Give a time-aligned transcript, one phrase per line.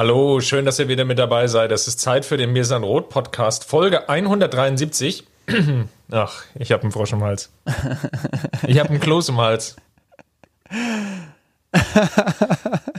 [0.00, 1.70] Hallo, schön, dass ihr wieder mit dabei seid.
[1.72, 5.26] Es ist Zeit für den Mirsan Rot Podcast, Folge 173.
[6.10, 7.50] Ach, ich habe einen Frosch im Hals.
[8.66, 9.76] Ich habe einen Kloß im Hals.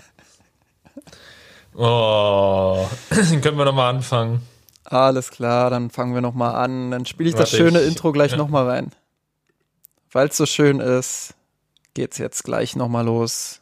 [1.73, 4.43] Oh, können wir nochmal anfangen.
[4.83, 6.91] Alles klar, dann fangen wir nochmal an.
[6.91, 8.37] Dann spiele ich Warte, das schöne ich, Intro gleich ja.
[8.37, 8.91] nochmal rein.
[10.11, 11.33] Weil es so schön ist,
[11.95, 13.60] geht's jetzt gleich nochmal los.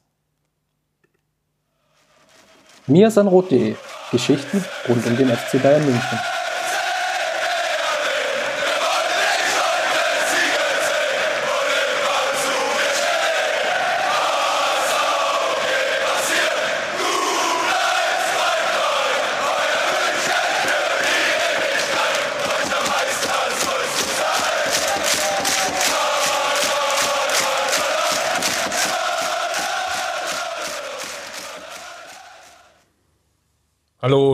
[2.89, 3.75] miasanrot.de
[4.11, 6.38] Geschichten rund um den FC Bayern München.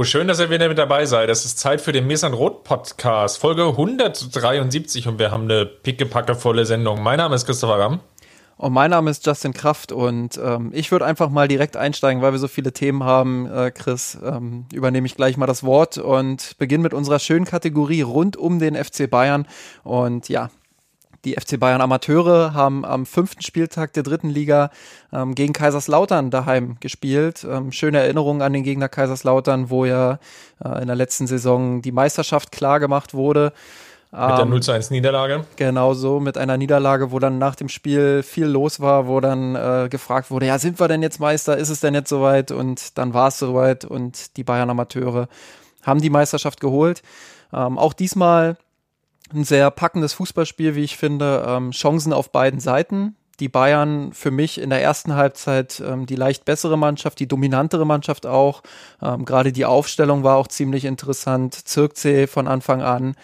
[0.06, 1.30] Schön, dass ihr wieder mit dabei seid.
[1.30, 6.66] Es ist Zeit für den Mesan Rot Podcast, Folge 173 und wir haben eine pickepackevolle
[6.66, 7.02] Sendung.
[7.02, 8.00] Mein Name ist Christopher Ramm.
[8.58, 12.32] Und mein Name ist Justin Kraft und ähm, ich würde einfach mal direkt einsteigen, weil
[12.32, 16.58] wir so viele Themen haben, äh, Chris, ähm, übernehme ich gleich mal das Wort und
[16.58, 19.48] beginne mit unserer schönen Kategorie rund um den FC Bayern.
[19.84, 20.52] Und ja,
[21.26, 24.70] die FC Bayern Amateure haben am fünften Spieltag der dritten Liga
[25.12, 27.46] ähm, gegen Kaiserslautern daheim gespielt.
[27.50, 30.20] Ähm, schöne Erinnerungen an den Gegner Kaiserslautern, wo ja
[30.64, 33.52] äh, in der letzten Saison die Meisterschaft klar gemacht wurde.
[34.12, 35.44] Mit der 0 ähm, zu 1 Niederlage.
[35.58, 39.56] Genau so, mit einer Niederlage, wo dann nach dem Spiel viel los war, wo dann
[39.56, 41.58] äh, gefragt wurde, ja, sind wir denn jetzt Meister?
[41.58, 42.52] Ist es denn jetzt soweit?
[42.52, 45.28] Und dann war es soweit und die Bayern Amateure
[45.84, 47.02] haben die Meisterschaft geholt.
[47.52, 48.58] Ähm, auch diesmal
[49.34, 51.46] ein sehr packendes Fußballspiel, wie ich finde.
[51.48, 53.16] Ähm, Chancen auf beiden Seiten.
[53.40, 57.86] Die Bayern für mich in der ersten Halbzeit ähm, die leicht bessere Mannschaft, die dominantere
[57.86, 58.62] Mannschaft auch.
[59.02, 61.54] Ähm, Gerade die Aufstellung war auch ziemlich interessant.
[61.54, 63.16] Zirkzee von Anfang an.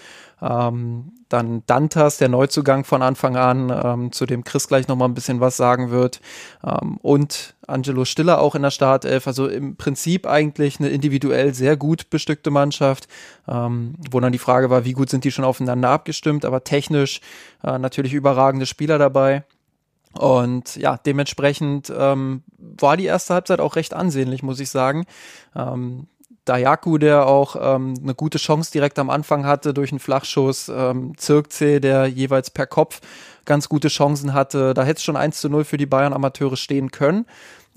[0.41, 5.13] Ähm, dann Dantas, der Neuzugang von Anfang an, ähm, zu dem Chris gleich nochmal ein
[5.13, 6.19] bisschen was sagen wird.
[6.65, 9.27] Ähm, und Angelo Stiller auch in der Startelf.
[9.27, 13.07] Also im Prinzip eigentlich eine individuell sehr gut bestückte Mannschaft,
[13.47, 17.21] ähm, wo dann die Frage war, wie gut sind die schon aufeinander abgestimmt, aber technisch
[17.63, 19.43] äh, natürlich überragende Spieler dabei.
[20.13, 25.05] Und ja, dementsprechend ähm, war die erste Halbzeit auch recht ansehnlich, muss ich sagen.
[25.55, 26.07] Ähm,
[26.45, 31.13] Dayaku, der auch ähm, eine gute Chance direkt am Anfang hatte durch einen Flachschuss, ähm,
[31.17, 32.99] Zirkzee, der jeweils per Kopf
[33.45, 34.73] ganz gute Chancen hatte.
[34.73, 37.25] Da hätte es schon 1 zu 0 für die Bayern Amateure stehen können.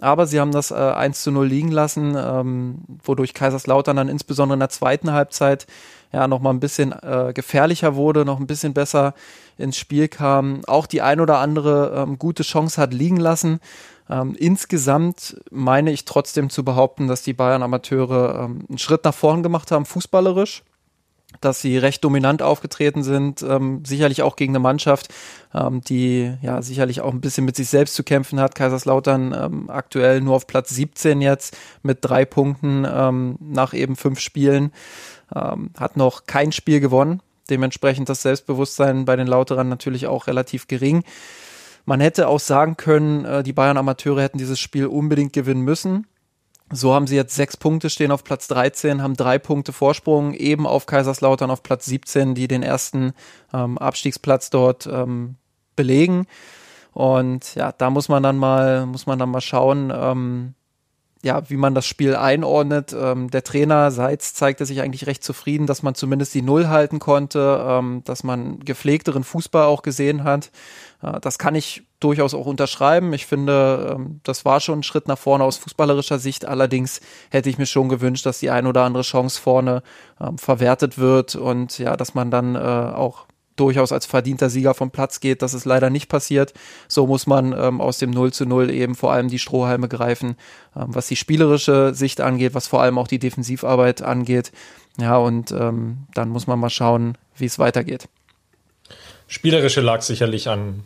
[0.01, 4.55] Aber sie haben das äh, 1 zu 0 liegen lassen, ähm, wodurch Kaiserslautern dann insbesondere
[4.55, 5.67] in der zweiten Halbzeit
[6.13, 9.15] ja noch mal ein bisschen äh, gefährlicher wurde, noch ein bisschen besser
[9.57, 13.61] ins Spiel kam, auch die ein oder andere ähm, gute Chance hat liegen lassen.
[14.11, 19.15] Ähm, insgesamt meine ich trotzdem zu behaupten, dass die Bayern Amateure ähm, einen Schritt nach
[19.15, 20.63] vorn gemacht haben, fußballerisch
[21.45, 25.13] dass sie recht dominant aufgetreten sind, ähm, sicherlich auch gegen eine Mannschaft,
[25.55, 28.55] ähm, die ja sicherlich auch ein bisschen mit sich selbst zu kämpfen hat.
[28.55, 34.21] Kaiserslautern ähm, aktuell nur auf Platz 17 jetzt mit drei Punkten ähm, nach eben fünf
[34.21, 34.73] Spielen,
[35.35, 37.21] ähm, hat noch kein Spiel gewonnen.
[37.51, 41.05] Dementsprechend das Selbstbewusstsein bei den Lauterern natürlich auch relativ gering.
[41.85, 46.07] Man hätte auch sagen können, äh, die Bayern Amateure hätten dieses Spiel unbedingt gewinnen müssen.
[46.75, 50.67] So haben sie jetzt sechs Punkte, stehen auf Platz 13, haben drei Punkte Vorsprung, eben
[50.67, 53.13] auf Kaiserslautern auf Platz 17, die den ersten
[53.53, 55.37] ähm, Abstiegsplatz dort ähm,
[55.77, 56.27] belegen.
[56.93, 60.55] Und ja, da muss man dann mal, muss man dann mal schauen, ähm,
[61.23, 62.95] ja, wie man das Spiel einordnet.
[62.97, 66.99] Ähm, der Trainer Seitz zeigte sich eigentlich recht zufrieden, dass man zumindest die Null halten
[66.99, 70.51] konnte, ähm, dass man gepflegteren Fußball auch gesehen hat.
[71.03, 73.13] Äh, das kann ich durchaus auch unterschreiben.
[73.15, 76.45] Ich finde, ähm, das war schon ein Schritt nach vorne aus fußballerischer Sicht.
[76.45, 77.01] Allerdings
[77.31, 79.83] hätte ich mir schon gewünscht, dass die ein oder andere Chance vorne
[80.21, 83.27] ähm, verwertet wird und ja, dass man dann äh, auch
[83.57, 85.41] durchaus als verdienter Sieger vom Platz geht.
[85.41, 86.53] Das ist leider nicht passiert.
[86.89, 90.37] So muss man ähm, aus dem 0 zu 0 eben vor allem die Strohhalme greifen,
[90.77, 94.53] ähm, was die spielerische Sicht angeht, was vor allem auch die Defensivarbeit angeht.
[94.99, 98.09] Ja, und ähm, dann muss man mal schauen, wie es weitergeht.
[99.27, 100.85] Spielerische lag sicherlich an,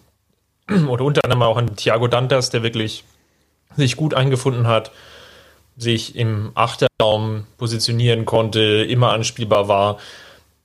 [0.89, 3.05] oder unter anderem auch an Thiago Dantas, der wirklich
[3.77, 4.91] sich gut eingefunden hat,
[5.77, 9.99] sich im Achterraum positionieren konnte, immer anspielbar war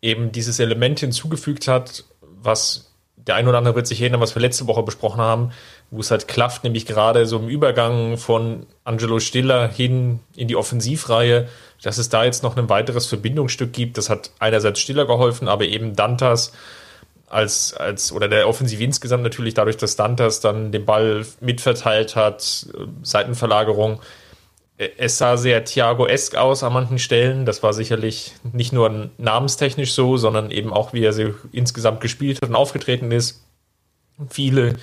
[0.04, 4.42] eben dieses Element hinzugefügt hat, was der ein oder andere wird sich erinnern, was wir
[4.42, 5.52] letzte Woche besprochen haben,
[5.92, 10.58] wo es halt klafft, nämlich gerade so im Übergang von Angelo Stiller hin in die
[10.58, 11.48] Offensivreihe,
[11.82, 13.98] dass es da jetzt noch ein weiteres Verbindungsstück gibt.
[13.98, 16.52] Das hat einerseits Stiller geholfen, aber eben Dantas
[17.34, 22.68] als, als, oder der Offensiv insgesamt natürlich dadurch, dass Dantas dann den Ball mitverteilt hat,
[23.02, 24.00] Seitenverlagerung
[24.98, 27.46] es sah sehr Thiago-esk aus an manchen Stellen.
[27.46, 32.40] Das war sicherlich nicht nur namenstechnisch so, sondern eben auch, wie er sie insgesamt gespielt
[32.42, 33.44] hat und aufgetreten ist.
[34.30, 34.74] Viele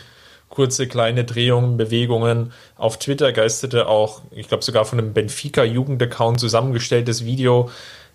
[0.48, 2.52] kurze kleine Drehungen, Bewegungen.
[2.76, 7.70] Auf Twitter geisterte auch, ich glaube sogar von einem Benfica-Jugendaccount zusammengestelltes Video,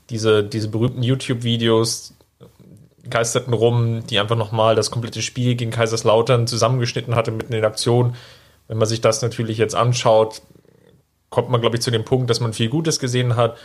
[0.09, 2.13] diese, diese berühmten YouTube-Videos
[3.09, 7.65] geisterten rum, die einfach nochmal das komplette Spiel gegen Kaiserslautern zusammengeschnitten hatte mitten in den
[7.65, 8.15] Aktionen.
[8.67, 10.41] Wenn man sich das natürlich jetzt anschaut,
[11.29, 13.57] kommt man, glaube ich, zu dem Punkt, dass man viel Gutes gesehen hat.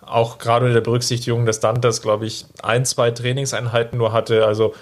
[0.00, 4.44] Auch gerade in der Berücksichtigung, dass Dantas, glaube ich, ein, zwei Trainingseinheiten nur hatte.
[4.44, 4.74] Also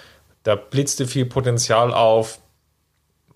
[0.43, 2.39] da blitzte viel Potenzial auf.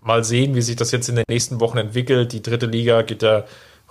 [0.02, 2.32] Mal sehen, wie sich das jetzt in den nächsten Wochen entwickelt.
[2.32, 3.46] Die dritte Liga geht ja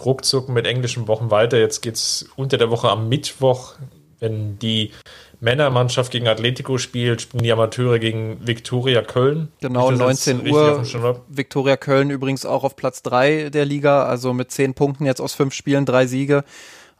[0.04, 1.58] ruckzuck mit englischen Wochen weiter.
[1.58, 3.74] Jetzt geht es unter der Woche am Mittwoch,
[4.20, 4.92] wenn die
[5.40, 9.48] Männermannschaft gegen Atletico spielt, spielen die Amateure gegen Viktoria Köln.
[9.60, 10.84] Genau, 19 Uhr.
[11.28, 15.34] Viktoria Köln übrigens auch auf Platz 3 der Liga, also mit 10 Punkten jetzt aus
[15.34, 16.44] 5 Spielen, 3 Siege.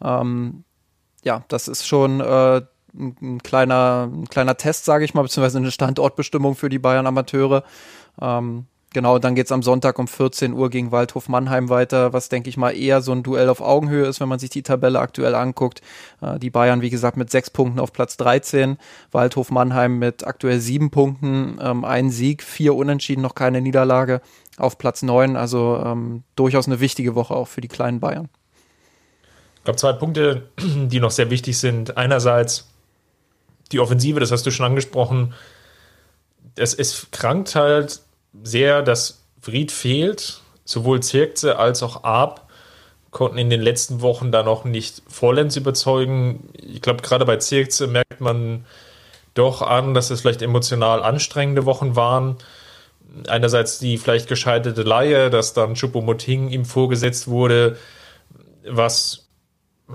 [0.02, 0.64] Ähm,
[1.22, 2.62] ja, das ist schon äh,
[2.94, 7.64] ein, kleiner, ein kleiner Test, sage ich mal, beziehungsweise eine Standortbestimmung für die Bayern Amateure.
[8.20, 12.48] Ähm, Genau, dann geht's am Sonntag um 14 Uhr gegen Waldhof Mannheim weiter, was denke
[12.48, 15.34] ich mal eher so ein Duell auf Augenhöhe ist, wenn man sich die Tabelle aktuell
[15.34, 15.82] anguckt.
[16.22, 18.78] Äh, die Bayern, wie gesagt, mit sechs Punkten auf Platz 13,
[19.10, 24.20] Waldhof Mannheim mit aktuell sieben Punkten, ähm, ein Sieg, vier Unentschieden, noch keine Niederlage
[24.58, 25.34] auf Platz neun.
[25.34, 28.28] Also ähm, durchaus eine wichtige Woche auch für die kleinen Bayern.
[29.56, 31.96] Ich glaube, zwei Punkte, die noch sehr wichtig sind.
[31.96, 32.68] Einerseits
[33.72, 35.34] die Offensive, das hast du schon angesprochen.
[36.54, 38.03] Es, es krankt halt
[38.42, 40.40] sehr, dass Fried fehlt.
[40.64, 42.44] Sowohl Zirkze als auch Ab
[43.14, 46.48] konnten in den letzten Wochen da noch nicht vollends überzeugen.
[46.52, 48.66] Ich glaube, gerade bei Zirkze merkt man
[49.34, 52.36] doch an, dass es vielleicht emotional anstrengende Wochen waren.
[53.28, 57.76] Einerseits die vielleicht gescheiterte Laie, dass dann Chupomoting ihm vorgesetzt wurde,
[58.68, 59.28] was,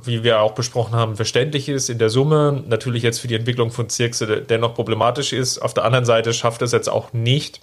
[0.03, 2.63] wie wir auch besprochen haben, verständlich ist in der Summe.
[2.67, 5.59] Natürlich jetzt für die Entwicklung von Zirkse dennoch problematisch ist.
[5.59, 7.59] Auf der anderen Seite schafft es jetzt auch nicht,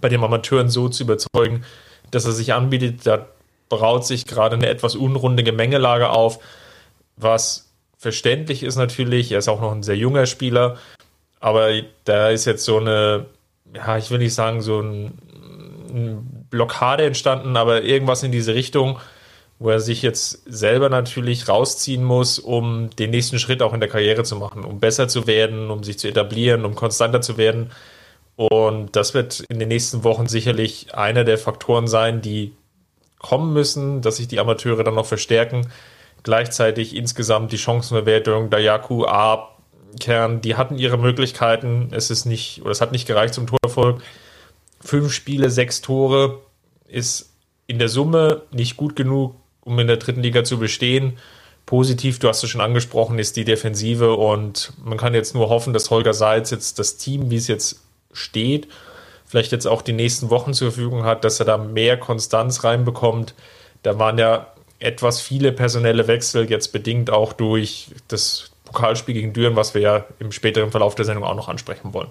[0.00, 1.64] bei den Amateuren so zu überzeugen,
[2.10, 3.06] dass er sich anbietet.
[3.06, 3.26] Da
[3.68, 6.38] braut sich gerade eine etwas unrunde Gemengelage auf,
[7.16, 9.32] was verständlich ist natürlich.
[9.32, 10.76] Er ist auch noch ein sehr junger Spieler,
[11.40, 11.70] aber
[12.04, 13.26] da ist jetzt so eine,
[13.74, 15.18] ja, ich will nicht sagen, so ein,
[15.90, 18.98] eine Blockade entstanden, aber irgendwas in diese Richtung,
[19.58, 23.88] wo er sich jetzt selber natürlich rausziehen muss, um den nächsten Schritt auch in der
[23.88, 27.70] Karriere zu machen, um besser zu werden, um sich zu etablieren, um konstanter zu werden.
[28.38, 32.52] Und das wird in den nächsten Wochen sicherlich einer der Faktoren sein, die
[33.18, 35.66] kommen müssen, dass sich die Amateure dann noch verstärken.
[36.22, 39.48] Gleichzeitig insgesamt die Chancenverwertung, Dayaku, A,
[39.98, 41.88] Kern, die hatten ihre Möglichkeiten.
[41.90, 44.02] Es ist nicht, oder es hat nicht gereicht zum Torerfolg.
[44.80, 46.38] Fünf Spiele, sechs Tore
[46.86, 47.32] ist
[47.66, 51.18] in der Summe nicht gut genug, um in der dritten Liga zu bestehen.
[51.66, 55.72] Positiv, du hast es schon angesprochen, ist die Defensive und man kann jetzt nur hoffen,
[55.72, 57.87] dass Holger Seitz jetzt das Team, wie es jetzt
[58.18, 58.68] steht,
[59.26, 63.34] vielleicht jetzt auch die nächsten Wochen zur Verfügung hat, dass er da mehr Konstanz reinbekommt.
[63.82, 64.48] Da waren ja
[64.80, 70.04] etwas viele personelle Wechsel, jetzt bedingt auch durch das Pokalspiel gegen Düren, was wir ja
[70.18, 72.08] im späteren Verlauf der Sendung auch noch ansprechen wollen.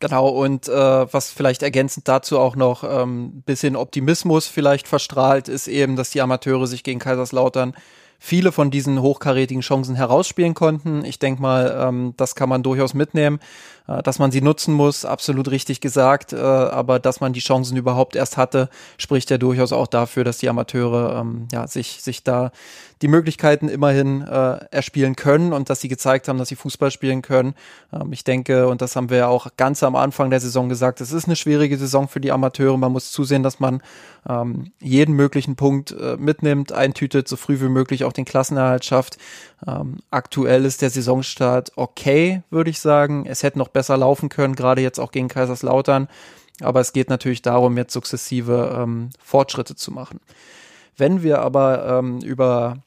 [0.00, 5.48] Genau, und äh, was vielleicht ergänzend dazu auch noch ein ähm, bisschen Optimismus vielleicht verstrahlt,
[5.48, 7.74] ist eben, dass die Amateure sich gegen Kaiserslautern
[8.18, 11.04] viele von diesen hochkarätigen Chancen herausspielen konnten.
[11.04, 13.40] Ich denke mal, ähm, das kann man durchaus mitnehmen.
[13.90, 17.76] Äh, dass man sie nutzen muss, absolut richtig gesagt, äh, aber dass man die Chancen
[17.76, 18.68] überhaupt erst hatte,
[18.98, 22.52] spricht ja durchaus auch dafür, dass die Amateure ähm, ja, sich, sich da
[23.02, 27.22] die Möglichkeiten immerhin äh, erspielen können und dass sie gezeigt haben, dass sie Fußball spielen
[27.22, 27.54] können.
[27.92, 31.00] Ähm, ich denke, und das haben wir ja auch ganz am Anfang der Saison gesagt,
[31.00, 32.76] es ist eine schwierige Saison für die Amateure.
[32.76, 33.82] Man muss zusehen, dass man
[34.28, 39.16] ähm, jeden möglichen Punkt äh, mitnimmt, eintütet, so früh wie möglich auch den Klassenerhalt schafft.
[39.66, 43.26] Ähm, aktuell ist der Saisonstart okay, würde ich sagen.
[43.26, 46.08] Es hätte noch besser laufen können, gerade jetzt auch gegen Kaiserslautern.
[46.60, 50.20] Aber es geht natürlich darum, jetzt sukzessive ähm, Fortschritte zu machen.
[50.96, 52.78] Wenn wir aber ähm, über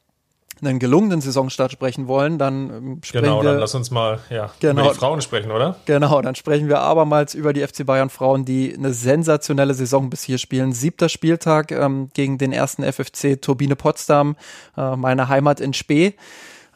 [0.62, 3.40] einen gelungenen Saisonstart sprechen wollen, dann ähm, sprechen genau, wir.
[3.40, 5.76] Genau, dann lass uns mal ja, genau, über die Frauen sprechen, oder?
[5.84, 10.22] Genau, dann sprechen wir abermals über die FC Bayern Frauen, die eine sensationelle Saison bis
[10.22, 10.72] hier spielen.
[10.72, 14.36] Siebter Spieltag ähm, gegen den ersten FFC Turbine Potsdam,
[14.76, 16.14] äh, meine Heimat in Spee.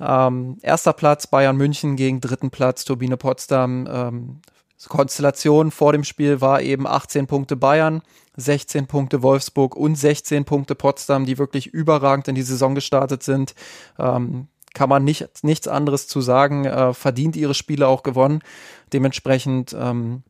[0.01, 3.89] Ähm, erster Platz Bayern München gegen dritten Platz Turbine Potsdam.
[3.91, 4.41] Ähm,
[4.89, 8.03] Konstellation vor dem Spiel war eben 18 Punkte Bayern,
[8.37, 13.55] 16 Punkte Wolfsburg und 16 Punkte Potsdam, die wirklich überragend in die Saison gestartet sind.
[13.99, 16.65] Ähm, kann man nicht, nichts anderes zu sagen.
[16.65, 18.41] Äh, verdient ihre Spiele auch gewonnen.
[18.93, 20.23] Dementsprechend ähm,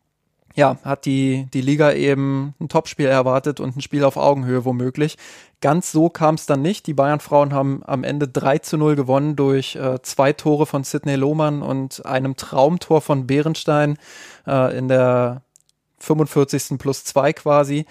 [0.55, 5.17] ja, hat die, die Liga eben ein Topspiel erwartet und ein Spiel auf Augenhöhe womöglich.
[5.61, 6.87] Ganz so kam es dann nicht.
[6.87, 11.17] Die Bayern-Frauen haben am Ende 3 zu 0 gewonnen durch äh, zwei Tore von Sidney
[11.17, 13.99] Lohmann und einem Traumtor von Behrenstein
[14.47, 15.43] äh, in der
[15.99, 16.79] 45.
[16.79, 17.87] plus 2 quasi.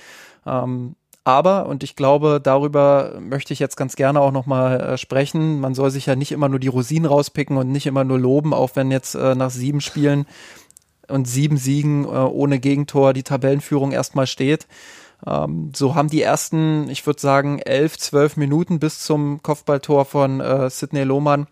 [0.45, 0.95] Ähm,
[1.27, 5.75] aber, und ich glaube, darüber möchte ich jetzt ganz gerne auch nochmal äh, sprechen, man
[5.75, 8.71] soll sich ja nicht immer nur die Rosinen rauspicken und nicht immer nur loben, auch
[8.75, 10.25] wenn jetzt äh, nach sieben Spielen
[11.07, 14.67] und sieben Siegen äh, ohne Gegentor die Tabellenführung erstmal steht.
[15.25, 20.39] Ähm, so haben die ersten, ich würde sagen, elf, zwölf Minuten bis zum Kopfballtor von
[20.39, 21.47] äh, Sidney Lohmann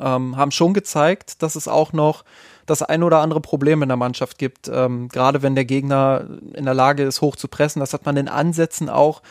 [0.00, 2.24] ähm, haben schon gezeigt, dass es auch noch
[2.66, 4.68] das ein oder andere Problem in der Mannschaft gibt.
[4.68, 7.80] Ähm, gerade wenn der Gegner in der Lage ist, hoch zu pressen.
[7.80, 9.22] Das hat man in Ansätzen auch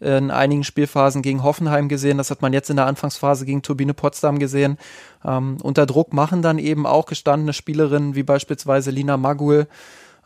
[0.00, 2.18] in einigen Spielphasen gegen Hoffenheim gesehen.
[2.18, 4.78] Das hat man jetzt in der Anfangsphase gegen Turbine Potsdam gesehen.
[5.24, 9.68] Ähm, unter Druck machen dann eben auch gestandene Spielerinnen wie beispielsweise Lina Magul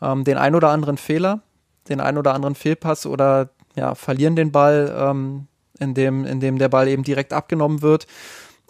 [0.01, 1.41] ähm, den ein oder anderen Fehler,
[1.89, 5.47] den ein oder anderen Fehlpass oder ja, verlieren den Ball, ähm,
[5.79, 8.07] in, dem, in dem der Ball eben direkt abgenommen wird.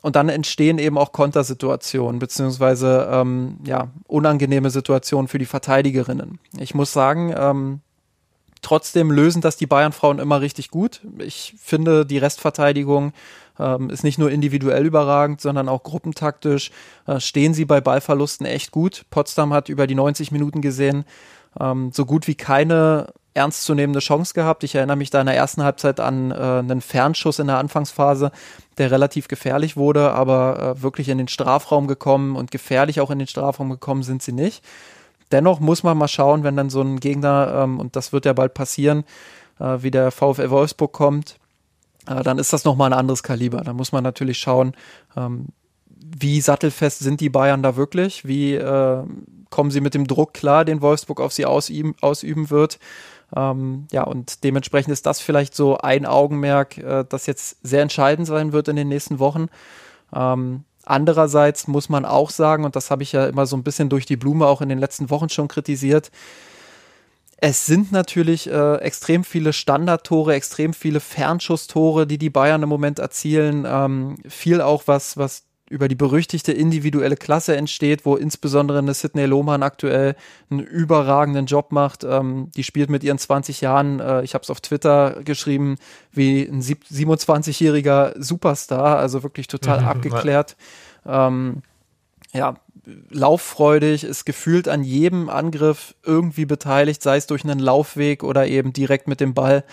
[0.02, 6.40] Und dann entstehen eben auch Kontersituationen, beziehungsweise ähm, ja, unangenehme Situationen für die Verteidigerinnen.
[6.60, 7.82] Ich muss sagen, ähm,
[8.66, 11.02] Trotzdem lösen das die Bayern-Frauen immer richtig gut.
[11.20, 13.14] Ich finde, die Restverteidigung
[13.60, 16.72] ähm, ist nicht nur individuell überragend, sondern auch gruppentaktisch
[17.06, 19.06] äh, stehen sie bei Ballverlusten echt gut.
[19.12, 21.06] Potsdam hat über die 90 Minuten gesehen
[21.60, 24.64] ähm, so gut wie keine ernstzunehmende Chance gehabt.
[24.64, 28.32] Ich erinnere mich da in der ersten Halbzeit an äh, einen Fernschuss in der Anfangsphase,
[28.80, 33.20] der relativ gefährlich wurde, aber äh, wirklich in den Strafraum gekommen und gefährlich auch in
[33.20, 34.64] den Strafraum gekommen sind sie nicht.
[35.32, 38.34] Dennoch muss man mal schauen, wenn dann so ein Gegner, ähm, und das wird ja
[38.34, 39.04] bald passieren,
[39.60, 41.38] äh, wie der VfL Wolfsburg kommt,
[42.08, 43.62] äh, dann ist das nochmal ein anderes Kaliber.
[43.62, 44.74] Da muss man natürlich schauen,
[45.18, 45.48] ähm,
[45.88, 49.04] wie sattelfest sind die Bayern da wirklich, wie äh,
[49.50, 52.80] kommen sie mit dem Druck klar, den Wolfsburg auf sie ausüben, ausüben wird.
[53.36, 58.28] Ähm, ja, und dementsprechend ist das vielleicht so ein Augenmerk, äh, das jetzt sehr entscheidend
[58.28, 59.48] sein wird in den nächsten Wochen.
[60.14, 63.90] Ähm, Andererseits muss man auch sagen, und das habe ich ja immer so ein bisschen
[63.90, 66.12] durch die Blume auch in den letzten Wochen schon kritisiert,
[67.38, 72.98] es sind natürlich äh, extrem viele Standardtore, extrem viele Fernschusstore, die die Bayern im Moment
[73.00, 73.66] erzielen.
[73.68, 79.26] Ähm, viel auch was, was über die berüchtigte individuelle Klasse entsteht, wo insbesondere eine Sidney
[79.26, 80.16] Lohmann aktuell
[80.50, 82.04] einen überragenden Job macht.
[82.04, 85.78] Ähm, die spielt mit ihren 20 Jahren, äh, ich habe es auf Twitter geschrieben,
[86.12, 90.56] wie ein 27-jähriger Superstar, also wirklich total mhm, abgeklärt.
[91.06, 91.64] Ähm,
[92.32, 92.56] ja,
[93.10, 98.74] lauffreudig, ist gefühlt an jedem Angriff irgendwie beteiligt, sei es durch einen Laufweg oder eben
[98.74, 99.64] direkt mit dem Ball.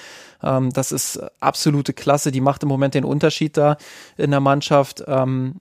[0.43, 3.77] Ähm, das ist absolute Klasse, die macht im Moment den Unterschied da
[4.17, 5.05] in der Mannschaft.
[5.07, 5.57] Ähm,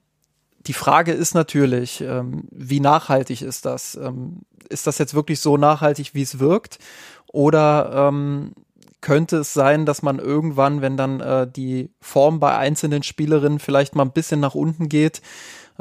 [0.66, 3.96] die Frage ist natürlich, ähm, wie nachhaltig ist das?
[3.96, 6.78] Ähm, ist das jetzt wirklich so nachhaltig, wie es wirkt?
[7.26, 8.52] Oder ähm,
[9.00, 13.94] könnte es sein, dass man irgendwann, wenn dann äh, die Form bei einzelnen Spielerinnen vielleicht
[13.94, 15.20] mal ein bisschen nach unten geht,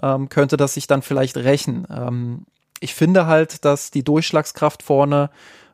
[0.02, 1.88] ähm, könnte das sich dann vielleicht rächen?
[1.90, 2.46] Ähm,
[2.80, 5.30] ich finde halt, dass die Durchschlagskraft vorne,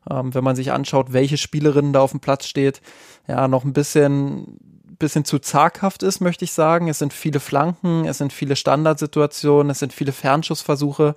[0.10, 2.82] ähm, wenn man sich anschaut, welche Spielerinnen da auf dem Platz steht,
[3.28, 4.58] ja, noch ein bisschen
[5.00, 6.88] bisschen zu zaghaft ist, möchte ich sagen.
[6.88, 11.16] Es sind viele Flanken, es sind viele Standardsituationen, es sind viele Fernschussversuche.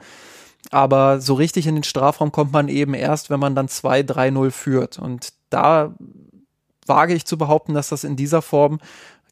[0.70, 4.98] Aber so richtig in den Strafraum kommt man eben erst, wenn man dann 2-3-0 führt.
[4.98, 5.94] Und da
[6.86, 8.78] wage ich zu behaupten, dass das in dieser Form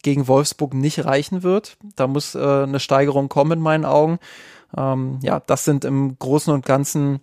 [0.02, 1.76] gegen Wolfsburg nicht reichen wird.
[1.96, 4.18] Da muss äh, eine Steigerung kommen in meinen Augen.
[4.76, 7.20] Ähm, ja, das sind im Großen und Ganzen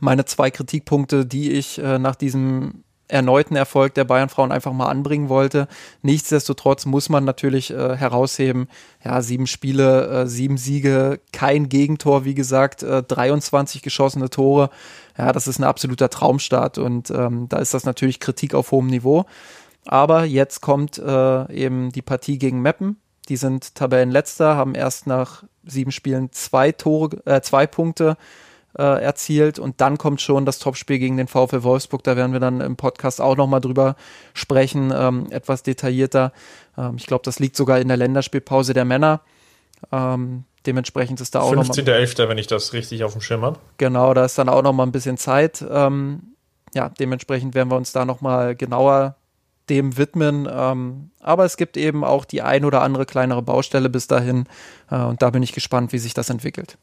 [0.00, 5.28] meine zwei Kritikpunkte, die ich äh, nach diesem erneuten Erfolg der Bayern-Frauen einfach mal anbringen
[5.28, 5.68] wollte.
[6.02, 8.68] Nichtsdestotrotz muss man natürlich äh, herausheben,
[9.04, 14.70] ja, sieben Spiele, äh, sieben Siege, kein Gegentor, wie gesagt, äh, 23 geschossene Tore.
[15.16, 18.88] Ja, das ist ein absoluter Traumstart und ähm, da ist das natürlich Kritik auf hohem
[18.88, 19.24] Niveau.
[19.86, 22.96] Aber jetzt kommt äh, eben die Partie gegen Meppen.
[23.28, 28.16] Die sind Tabellenletzter, haben erst nach sieben Spielen zwei Tore, äh, zwei Punkte
[28.78, 29.58] äh, erzielt.
[29.58, 32.02] Und dann kommt schon das Topspiel gegen den VfL Wolfsburg.
[32.04, 33.96] Da werden wir dann im Podcast auch nochmal drüber
[34.34, 36.32] sprechen, ähm, etwas detaillierter.
[36.76, 39.20] Ähm, ich glaube, das liegt sogar in der Länderspielpause der Männer.
[39.92, 43.58] Ähm, dementsprechend ist da auch 15.11., wenn ich das richtig auf dem Schirm habe.
[43.78, 45.64] Genau, da ist dann auch nochmal ein bisschen Zeit.
[45.68, 46.34] Ähm,
[46.74, 49.16] ja, dementsprechend werden wir uns da nochmal genauer
[49.68, 50.48] dem widmen.
[50.50, 54.44] Ähm, aber es gibt eben auch die ein oder andere kleinere Baustelle bis dahin.
[54.90, 56.78] Äh, und da bin ich gespannt, wie sich das entwickelt.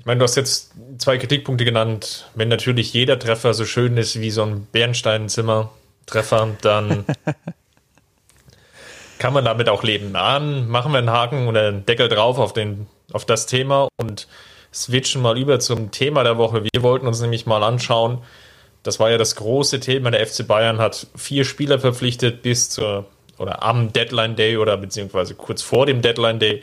[0.00, 2.30] Ich meine, du hast jetzt zwei Kritikpunkte genannt.
[2.34, 7.04] Wenn natürlich jeder Treffer so schön ist wie so ein Bernsteinzimmer-Treffer, dann
[9.18, 10.16] kann man damit auch leben.
[10.16, 14.26] An, machen wir einen Haken oder einen Deckel drauf auf, den, auf das Thema und
[14.72, 16.64] switchen mal über zum Thema der Woche.
[16.64, 18.22] Wir wollten uns nämlich mal anschauen,
[18.82, 20.10] das war ja das große Thema.
[20.10, 23.04] Der FC Bayern hat vier Spieler verpflichtet bis zur
[23.36, 26.62] oder am Deadline Day oder beziehungsweise kurz vor dem Deadline Day.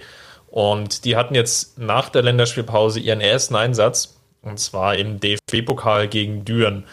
[0.57, 6.45] Und die hatten jetzt nach der Länderspielpause ihren ersten Einsatz und zwar im DFB-Pokal gegen
[6.45, 6.85] Düren.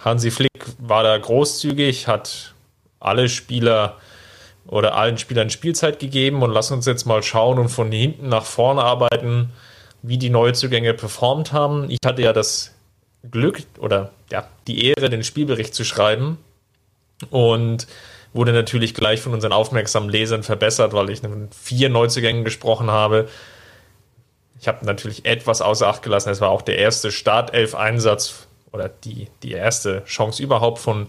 [0.00, 2.54] Hansi Flick war da großzügig, hat
[2.98, 3.98] alle Spieler
[4.66, 8.44] oder allen Spielern Spielzeit gegeben und lass uns jetzt mal schauen und von hinten nach
[8.44, 9.50] vorne arbeiten,
[10.02, 11.88] wie die Neuzugänge performt haben.
[11.90, 12.74] Ich hatte ja das
[13.30, 16.38] Glück oder ja, die Ehre, den Spielbericht zu schreiben
[17.30, 17.86] und
[18.34, 23.28] wurde natürlich gleich von unseren aufmerksamen Lesern verbessert, weil ich mit vier Neuzugängen gesprochen habe.
[24.60, 26.30] Ich habe natürlich etwas außer Acht gelassen.
[26.30, 31.06] Es war auch der erste Startelf-Einsatz oder die, die erste Chance überhaupt von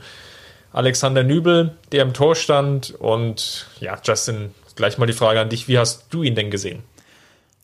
[0.71, 2.93] Alexander Nübel, der im Tor stand.
[2.93, 6.83] Und ja, Justin, gleich mal die Frage an dich: Wie hast du ihn denn gesehen?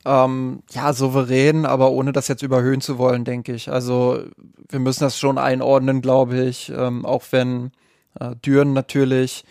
[0.03, 3.69] Ähm, ja, souverän, aber ohne das jetzt überhöhen zu wollen, denke ich.
[3.69, 4.23] Also
[4.69, 6.69] wir müssen das schon einordnen, glaube ich.
[6.69, 7.71] Ähm, auch wenn
[8.19, 9.45] äh, Düren natürlich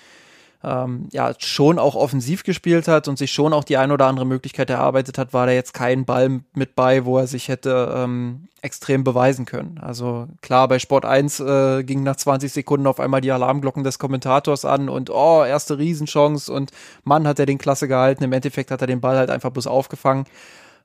[0.63, 4.27] ähm, ja schon auch offensiv gespielt hat und sich schon auch die ein oder andere
[4.27, 8.49] Möglichkeit erarbeitet hat, war da jetzt kein Ball mit bei, wo er sich hätte ähm,
[8.61, 9.79] extrem beweisen können.
[9.81, 13.99] Also klar, bei Sport 1 äh, gingen nach 20 Sekunden auf einmal die Alarmglocken des
[13.99, 16.73] Kommentators an und oh, erste Riesenchance und
[17.05, 18.25] Mann hat er den Klasse gehalten.
[18.25, 20.27] Im Endeffekt hat er den Ball halt einfach bloß aufgefangen.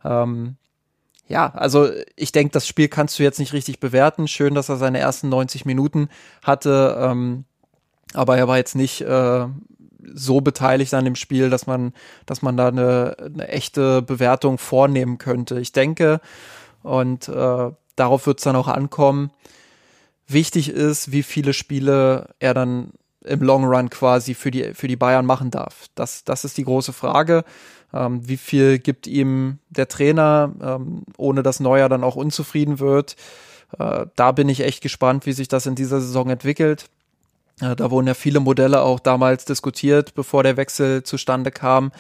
[0.06, 0.56] Ähm,
[1.28, 4.28] ja, also ich denke, das Spiel kannst du jetzt nicht richtig bewerten.
[4.28, 6.10] Schön, dass er seine ersten 90 Minuten
[6.44, 6.96] hatte.
[7.00, 7.46] Ähm,
[8.16, 9.46] aber er war jetzt nicht äh,
[10.14, 11.94] so beteiligt an dem Spiel, dass man,
[12.26, 15.60] dass man da eine, eine echte Bewertung vornehmen könnte.
[15.60, 16.22] Ich denke,
[16.84, 19.32] und äh, darauf wird es dann auch ankommen,
[20.28, 22.92] wichtig ist, wie viele Spiele er dann
[23.24, 25.88] im Long Run quasi für die, für die Bayern machen darf.
[25.96, 27.44] Das, das ist die große Frage.
[27.94, 33.16] Ähm, wie viel gibt ihm der Trainer, ähm, ohne dass Neuer dann auch unzufrieden wird?
[33.80, 36.86] Äh, da bin ich echt gespannt, wie sich das in dieser Saison entwickelt.
[37.62, 41.92] Äh, da wurden ja viele Modelle auch damals diskutiert, bevor der Wechsel zustande kam.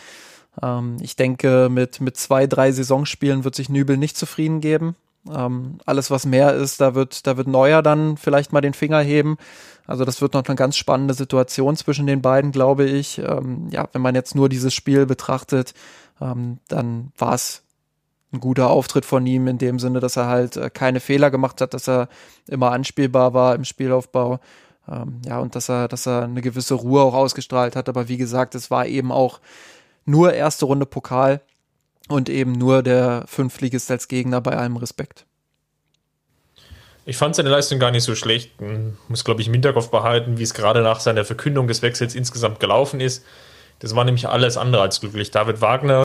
[0.61, 4.95] Ähm, ich denke, mit, mit zwei, drei Saisonspielen wird sich Nübel nicht zufrieden geben.
[5.33, 8.99] Ähm, alles, was mehr ist, da wird, da wird Neuer dann vielleicht mal den Finger
[8.99, 9.37] heben.
[9.87, 13.19] Also das wird noch eine ganz spannende Situation zwischen den beiden, glaube ich.
[13.19, 15.73] Ähm, ja, wenn man jetzt nur dieses Spiel betrachtet,
[16.17, 17.65] dann war es
[18.35, 21.61] ein guter Auftritt von ihm in dem Sinne, dass er halt äh, keine Fehler gemacht
[21.61, 22.09] hat, dass er
[22.47, 24.39] immer anspielbar war im Spielaufbau.
[24.89, 27.89] Ähm, ja, und dass er, dass er eine gewisse Ruhe auch ausgestrahlt hat.
[27.89, 29.39] Aber wie gesagt, es war eben auch
[30.05, 31.41] nur erste Runde Pokal
[32.07, 35.25] und eben nur der Fünftligist als Gegner bei allem Respekt.
[37.07, 38.51] Ich fand seine Leistung gar nicht so schlecht.
[39.07, 42.59] Muss, glaube ich, im Hinterkopf behalten, wie es gerade nach seiner Verkündung des Wechsels insgesamt
[42.59, 43.23] gelaufen ist.
[43.79, 45.31] Das war nämlich alles andere als glücklich.
[45.31, 46.03] David Wagner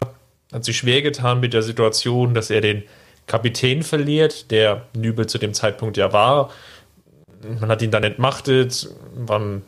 [0.52, 2.82] hat sich schwer getan mit der Situation, dass er den
[3.26, 6.50] Kapitän verliert, der Nübel zu dem Zeitpunkt ja war
[7.60, 9.62] man hat ihn dann entmachtet, war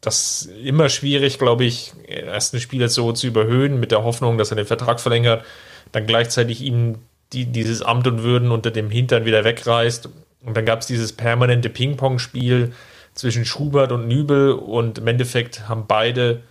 [0.00, 4.56] das immer schwierig, glaube ich, ersten Spieler so zu überhöhen, mit der Hoffnung, dass er
[4.56, 5.44] den Vertrag verlängert,
[5.92, 6.96] dann gleichzeitig ihm
[7.32, 10.08] die, dieses Amt und Würden unter dem Hintern wieder wegreißt.
[10.44, 12.72] Und dann gab es dieses permanente Ping-Pong-Spiel
[13.14, 16.42] zwischen Schubert und Nübel und im Endeffekt haben beide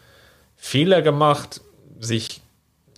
[0.58, 1.62] Fehler gemacht,
[2.00, 2.42] sich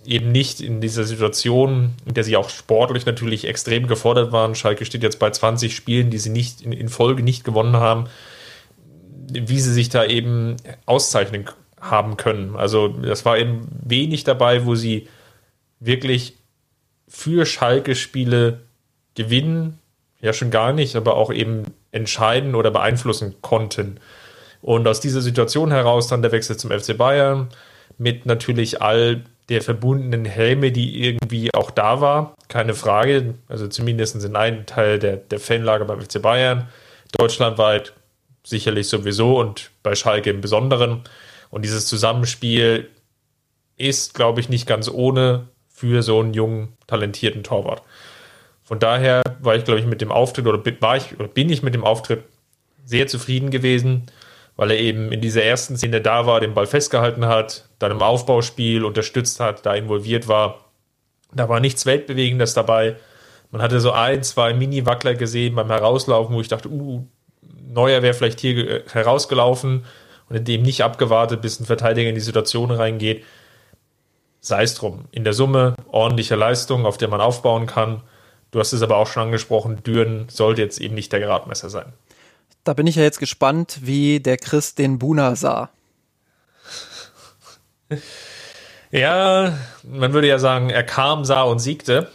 [0.04, 4.54] eben nicht in dieser Situation, in der sie auch sportlich natürlich extrem gefordert waren.
[4.54, 8.04] Schalke steht jetzt bei 20 Spielen, die sie nicht in, Folge nicht gewonnen haben,
[9.30, 10.56] wie sie sich da eben
[10.86, 11.46] auszeichnen
[11.80, 12.56] haben können.
[12.56, 15.08] Also das war eben wenig dabei, wo sie
[15.80, 16.34] wirklich
[17.06, 18.60] für Schalke Spiele
[19.14, 19.78] gewinnen,
[20.20, 24.00] ja schon gar nicht, aber auch eben entscheiden oder beeinflussen konnten.
[24.60, 27.48] Und aus dieser Situation heraus dann der Wechsel zum FC Bayern
[27.96, 32.34] mit natürlich all der verbundenen Helme, die irgendwie auch da war.
[32.48, 33.34] Keine Frage.
[33.48, 36.68] Also zumindest in einem Teil der, der Fanlager beim FC Bayern.
[37.16, 37.94] Deutschlandweit
[38.44, 41.02] sicherlich sowieso und bei Schalke im Besonderen.
[41.50, 42.88] Und dieses Zusammenspiel
[43.76, 47.82] ist, glaube ich, nicht ganz ohne für so einen jungen, talentierten Torwart.
[48.64, 51.62] Von daher war ich, glaube ich, mit dem Auftritt oder war ich oder bin ich
[51.62, 52.24] mit dem Auftritt
[52.84, 54.10] sehr zufrieden gewesen
[54.58, 58.02] weil er eben in dieser ersten Szene da war, den Ball festgehalten hat, dann im
[58.02, 60.64] Aufbauspiel unterstützt hat, da involviert war.
[61.32, 62.96] Da war nichts Weltbewegendes dabei.
[63.52, 67.06] Man hatte so ein, zwei Mini-Wackler gesehen beim Herauslaufen, wo ich dachte, uh,
[67.68, 69.84] Neuer wäre vielleicht hier herausgelaufen
[70.28, 73.24] und in dem nicht abgewartet, bis ein Verteidiger in die Situation reingeht.
[74.40, 75.04] Sei es drum.
[75.12, 78.02] In der Summe ordentliche Leistung, auf der man aufbauen kann.
[78.50, 81.92] Du hast es aber auch schon angesprochen, Düren sollte jetzt eben nicht der Gradmesser sein.
[82.68, 85.70] Da bin ich ja jetzt gespannt, wie der Chris den Buna sah.
[88.90, 92.10] Ja, man würde ja sagen, er kam, sah und siegte.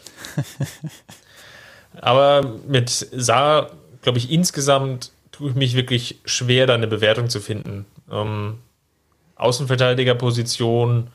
[2.02, 3.72] Aber mit Saar,
[4.04, 7.88] glaube ich, insgesamt tue ich mich wirklich schwer, da eine Bewertung zu finden.
[8.12, 8.60] Ähm,
[9.34, 11.08] Außenverteidigerposition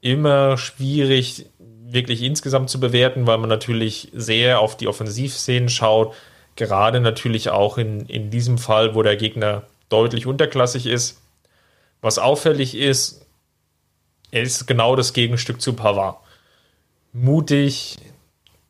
[0.00, 6.12] immer schwierig, wirklich insgesamt zu bewerten, weil man natürlich sehr auf die Offensivszenen schaut.
[6.58, 11.22] Gerade natürlich auch in, in diesem Fall, wo der Gegner deutlich unterklassig ist.
[12.00, 13.24] Was auffällig ist,
[14.32, 16.16] er ist genau das Gegenstück zu Pavard.
[17.12, 17.96] Mutig,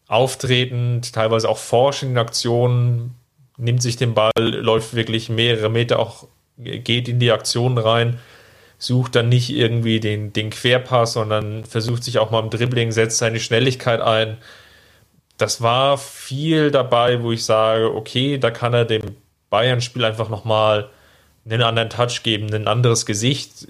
[0.07, 3.15] auftretend, teilweise auch forschend in Aktionen,
[3.57, 8.19] nimmt sich den Ball, läuft wirklich mehrere Meter auch, geht in die Aktion rein,
[8.77, 13.17] sucht dann nicht irgendwie den, den Querpass, sondern versucht sich auch mal im Dribbling, setzt
[13.17, 14.37] seine Schnelligkeit ein.
[15.39, 19.17] Das war viel dabei, wo ich sage, okay, da kann er dem
[19.51, 20.91] Bayern-Spiel einfach nochmal
[21.45, 23.69] einen anderen Touch geben, ein anderes Gesicht,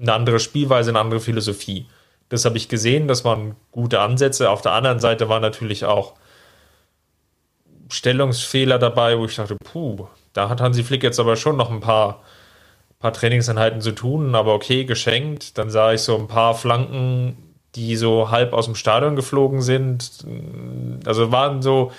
[0.00, 1.86] eine andere Spielweise, eine andere Philosophie.
[2.28, 4.50] Das habe ich gesehen, das waren gute Ansätze.
[4.50, 6.14] Auf der anderen Seite waren natürlich auch
[7.90, 11.80] Stellungsfehler dabei, wo ich dachte, puh, da hat Hansi Flick jetzt aber schon noch ein
[11.80, 12.22] paar,
[12.98, 15.56] paar Trainingseinheiten zu tun, aber okay, geschenkt.
[15.58, 17.45] Dann sah ich so ein paar Flanken,
[17.76, 20.24] die so halb aus dem Stadion geflogen sind.
[21.04, 21.92] Also waren so,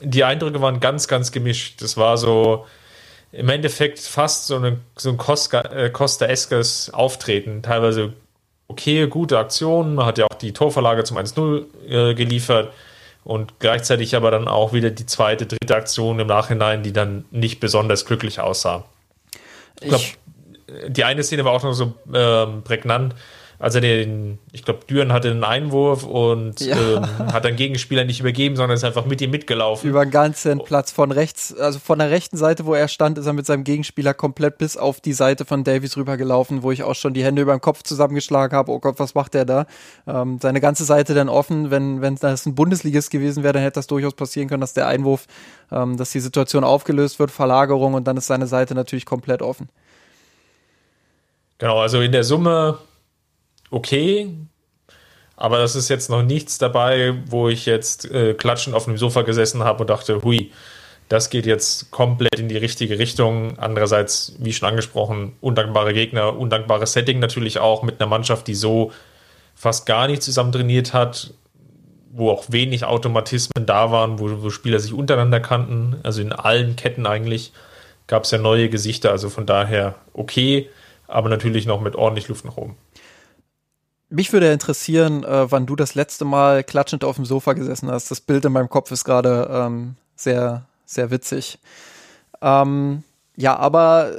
[0.00, 1.82] die Eindrücke waren ganz, ganz gemischt.
[1.82, 2.66] Das war so,
[3.32, 5.18] im Endeffekt fast so, eine, so ein
[5.72, 7.62] äh, Costa-eskes Auftreten.
[7.62, 8.12] Teilweise
[8.68, 9.94] okay, gute Aktionen.
[9.96, 12.72] Man hat ja auch die Torverlage zum 1-0 äh, geliefert
[13.24, 17.60] und gleichzeitig aber dann auch wieder die zweite, dritte Aktion im Nachhinein, die dann nicht
[17.60, 18.84] besonders glücklich aussah.
[19.80, 20.04] Ich glaube,
[20.88, 23.14] die eine Szene war auch noch so äh, prägnant
[23.58, 26.76] als er den, ich glaube, Düren hatte einen Einwurf und ja.
[26.76, 29.88] ähm, hat dann Gegenspieler nicht übergeben, sondern ist einfach mit ihm mitgelaufen.
[29.88, 33.26] Über den ganzen Platz von rechts, also von der rechten Seite, wo er stand, ist
[33.26, 36.94] er mit seinem Gegenspieler komplett bis auf die Seite von Davies rübergelaufen, wo ich auch
[36.94, 38.70] schon die Hände über den Kopf zusammengeschlagen habe.
[38.72, 39.66] Oh Gott, was macht der da?
[40.06, 41.70] Ähm, seine ganze Seite dann offen.
[41.70, 44.86] Wenn, wenn das ein Bundesligist gewesen wäre, dann hätte das durchaus passieren können, dass der
[44.86, 45.26] Einwurf,
[45.72, 49.68] ähm, dass die Situation aufgelöst wird, Verlagerung und dann ist seine Seite natürlich komplett offen.
[51.58, 52.78] Genau, also in der Summe
[53.70, 54.34] okay,
[55.36, 59.22] aber das ist jetzt noch nichts dabei, wo ich jetzt äh, klatschend auf dem Sofa
[59.22, 60.50] gesessen habe und dachte, hui,
[61.08, 63.58] das geht jetzt komplett in die richtige Richtung.
[63.58, 68.92] Andererseits, wie schon angesprochen, undankbare Gegner, undankbares Setting natürlich auch mit einer Mannschaft, die so
[69.54, 71.34] fast gar nicht zusammen trainiert hat,
[72.10, 75.96] wo auch wenig Automatismen da waren, wo, wo Spieler sich untereinander kannten.
[76.02, 77.52] Also in allen Ketten eigentlich
[78.06, 79.10] gab es ja neue Gesichter.
[79.10, 80.70] Also von daher okay,
[81.06, 82.76] aber natürlich noch mit ordentlich Luft nach oben.
[84.08, 88.10] Mich würde interessieren, äh, wann du das letzte Mal klatschend auf dem Sofa gesessen hast.
[88.10, 91.58] Das Bild in meinem Kopf ist gerade ähm, sehr, sehr witzig.
[92.40, 93.02] Ähm,
[93.36, 94.12] ja, aber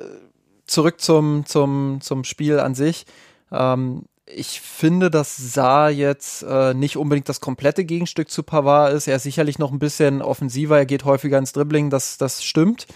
[0.65, 3.05] zurück zum, zum, zum Spiel an sich.
[3.51, 9.07] Ähm, ich finde, dass Saar jetzt äh, nicht unbedingt das komplette Gegenstück zu Pavard ist.
[9.07, 12.87] Er ist sicherlich noch ein bisschen offensiver, er geht häufiger ins Dribbling, das, das stimmt.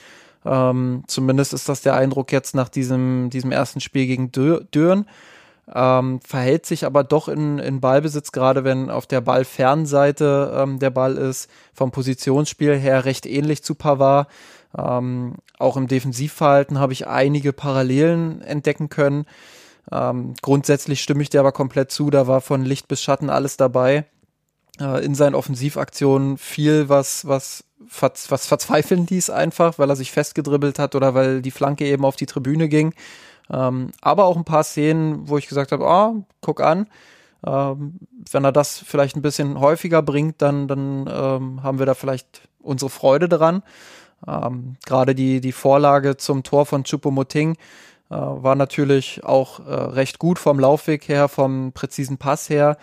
[0.43, 5.07] Ähm, zumindest ist das der Eindruck jetzt nach diesem, diesem ersten Spiel gegen Dürren
[5.73, 10.89] ähm, verhält sich aber doch in, in Ballbesitz, gerade wenn auf der Ballfernseite ähm, der
[10.89, 14.27] Ball ist, vom Positionsspiel her recht ähnlich zu Pavard.
[14.77, 19.25] Ähm, auch im Defensivverhalten habe ich einige Parallelen entdecken können.
[19.91, 23.57] Ähm, grundsätzlich stimme ich dir aber komplett zu, da war von Licht bis Schatten alles
[23.57, 24.05] dabei.
[24.79, 27.63] Äh, in seinen Offensivaktionen viel, was, was,
[27.99, 32.05] was, was verzweifeln ließ einfach, weil er sich festgedribbelt hat oder weil die Flanke eben
[32.05, 32.93] auf die Tribüne ging.
[33.49, 36.87] Ähm, aber auch ein paar Szenen, wo ich gesagt habe, ah, guck an,
[37.45, 37.99] ähm,
[38.31, 42.47] wenn er das vielleicht ein bisschen häufiger bringt, dann, dann ähm, haben wir da vielleicht
[42.59, 43.63] unsere Freude dran.
[44.27, 50.19] Ähm, Gerade die, die Vorlage zum Tor von Chupomoting äh, war natürlich auch äh, recht
[50.19, 52.77] gut vom Laufweg her, vom präzisen Pass her.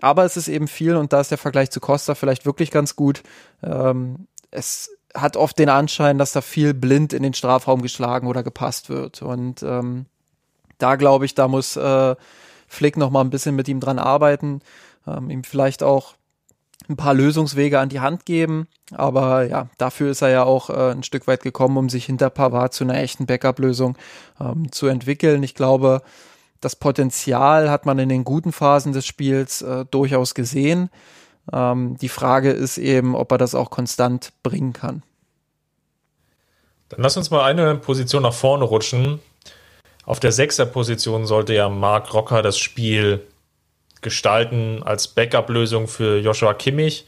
[0.00, 2.96] Aber es ist eben viel und da ist der Vergleich zu Costa vielleicht wirklich ganz
[2.96, 3.22] gut.
[3.62, 8.42] Ähm, es hat oft den Anschein, dass da viel blind in den Strafraum geschlagen oder
[8.42, 9.22] gepasst wird.
[9.22, 10.06] Und ähm,
[10.78, 12.14] da glaube ich, da muss äh,
[12.68, 14.60] Flick noch mal ein bisschen mit ihm dran arbeiten,
[15.06, 16.14] ähm, ihm vielleicht auch
[16.88, 18.68] ein paar Lösungswege an die Hand geben.
[18.92, 22.30] Aber ja, dafür ist er ja auch äh, ein Stück weit gekommen, um sich hinter
[22.30, 23.96] Pavard zu einer echten Backup-Lösung
[24.40, 25.42] ähm, zu entwickeln.
[25.42, 26.02] Ich glaube,
[26.60, 30.90] das Potenzial hat man in den guten Phasen des Spiels äh, durchaus gesehen.
[31.52, 35.02] Ähm, die Frage ist eben, ob er das auch konstant bringen kann.
[36.88, 39.20] Dann lass uns mal eine Position nach vorne rutschen.
[40.04, 43.26] Auf der Sechser-Position sollte ja Marc Rocker das Spiel
[44.02, 47.06] gestalten als Backup-Lösung für Joshua Kimmich,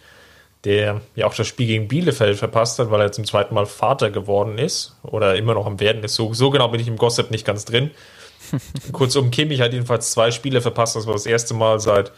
[0.64, 4.10] der ja auch das Spiel gegen Bielefeld verpasst hat, weil er zum zweiten Mal Vater
[4.10, 6.16] geworden ist oder immer noch am Werden ist.
[6.16, 7.92] So, so genau bin ich im Gossip nicht ganz drin.
[8.92, 10.96] Kurzum, Kimmich hat jedenfalls zwei Spiele verpasst.
[10.96, 12.10] Das war das erste Mal seit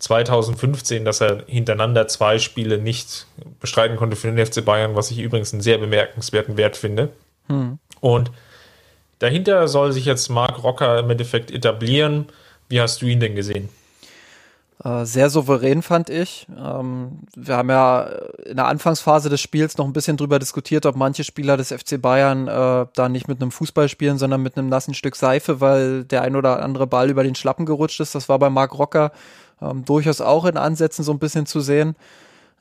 [0.00, 3.26] 2015, dass er hintereinander zwei Spiele nicht
[3.60, 7.10] bestreiten konnte für den FC Bayern, was ich übrigens einen sehr bemerkenswerten Wert finde.
[7.46, 7.78] Hm.
[8.00, 8.30] Und
[9.18, 12.26] dahinter soll sich jetzt Marc Rocker im Endeffekt etablieren.
[12.68, 13.68] Wie hast du ihn denn gesehen?
[14.82, 16.46] Äh, sehr souverän fand ich.
[16.56, 18.04] Ähm, wir haben ja
[18.46, 22.00] in der Anfangsphase des Spiels noch ein bisschen drüber diskutiert, ob manche Spieler des FC
[22.00, 26.04] Bayern äh, da nicht mit einem Fußball spielen, sondern mit einem nassen Stück Seife, weil
[26.04, 28.14] der ein oder andere Ball über den Schlappen gerutscht ist.
[28.14, 29.12] Das war bei Marc Rocker
[29.60, 31.96] ähm, durchaus auch in Ansätzen so ein bisschen zu sehen.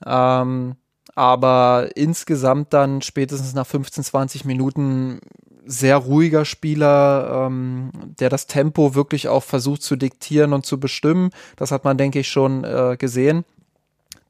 [0.06, 0.76] Ähm,
[1.16, 5.20] aber insgesamt dann spätestens nach 15, 20 Minuten
[5.66, 11.30] sehr ruhiger Spieler, ähm, der das Tempo wirklich auch versucht zu diktieren und zu bestimmen.
[11.58, 13.46] Das hat man, denke ich, schon äh, gesehen.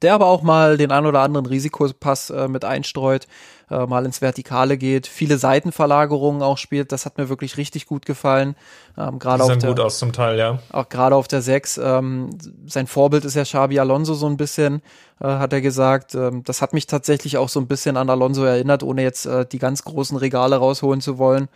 [0.02, 3.26] Der aber auch mal den ein oder anderen Risikopass äh, mit einstreut,
[3.70, 6.90] äh, mal ins Vertikale geht, viele Seitenverlagerungen auch spielt.
[6.92, 8.56] Das hat mir wirklich richtig gut gefallen.
[8.96, 10.58] Ähm, gerade auf der, gut aus zum Teil, ja.
[10.72, 11.78] Auch gerade auf der 6.
[11.78, 12.30] Ähm,
[12.66, 14.82] sein Vorbild ist ja Xabi Alonso so ein bisschen,
[15.20, 16.14] äh, hat er gesagt.
[16.14, 19.44] Ähm, das hat mich tatsächlich auch so ein bisschen an Alonso erinnert, ohne jetzt äh,
[19.46, 21.48] die ganz großen Regale rausholen zu wollen.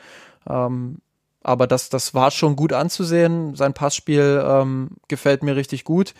[0.48, 0.98] Ähm,
[1.42, 3.54] aber das, das war schon gut anzusehen.
[3.54, 6.14] Sein Passspiel ähm, gefällt mir richtig gut.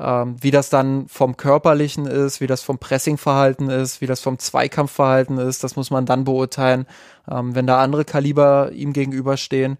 [0.00, 4.38] Ähm, wie das dann vom Körperlichen ist, wie das vom Pressingverhalten ist, wie das vom
[4.38, 6.86] Zweikampfverhalten ist, das muss man dann beurteilen,
[7.28, 9.76] ähm, wenn da andere Kaliber ihm gegenüberstehen.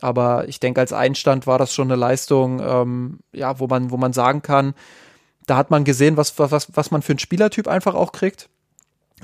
[0.00, 3.98] Aber ich denke, als Einstand war das schon eine Leistung, ähm, ja, wo man, wo
[3.98, 4.74] man sagen kann,
[5.46, 8.48] da hat man gesehen, was, was, was man für einen Spielertyp einfach auch kriegt.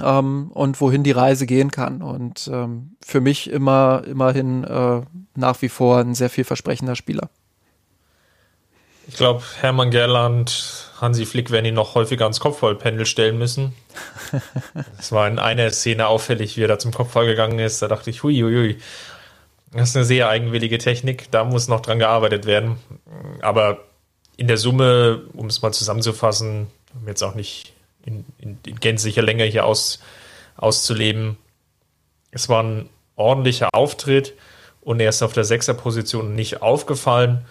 [0.03, 2.03] Ähm, und wohin die Reise gehen kann.
[2.03, 5.03] Und ähm, für mich immer, immerhin äh,
[5.37, 7.31] nach wie vor ein sehr vielversprechender Spieler.
[9.07, 13.75] Ich glaube, Hermann Gerland, Hansi Flick werden ihn noch häufiger ans Kopfballpendel stellen müssen.
[14.99, 17.83] Es war in einer Szene auffällig, wie er da zum Kopfball gegangen ist.
[17.83, 18.79] Da dachte ich, hui, hui, hui.
[19.73, 21.31] Das ist eine sehr eigenwillige Technik.
[21.31, 22.79] Da muss noch dran gearbeitet werden.
[23.43, 23.79] Aber
[24.37, 27.73] in der Summe, um es mal zusammenzufassen, um jetzt auch nicht
[28.05, 30.01] in, in, in gänzlicher Länge hier aus,
[30.57, 31.37] auszuleben,
[32.31, 34.35] es war ein ordentlicher Auftritt
[34.81, 37.45] und er ist auf der Sechserposition nicht aufgefallen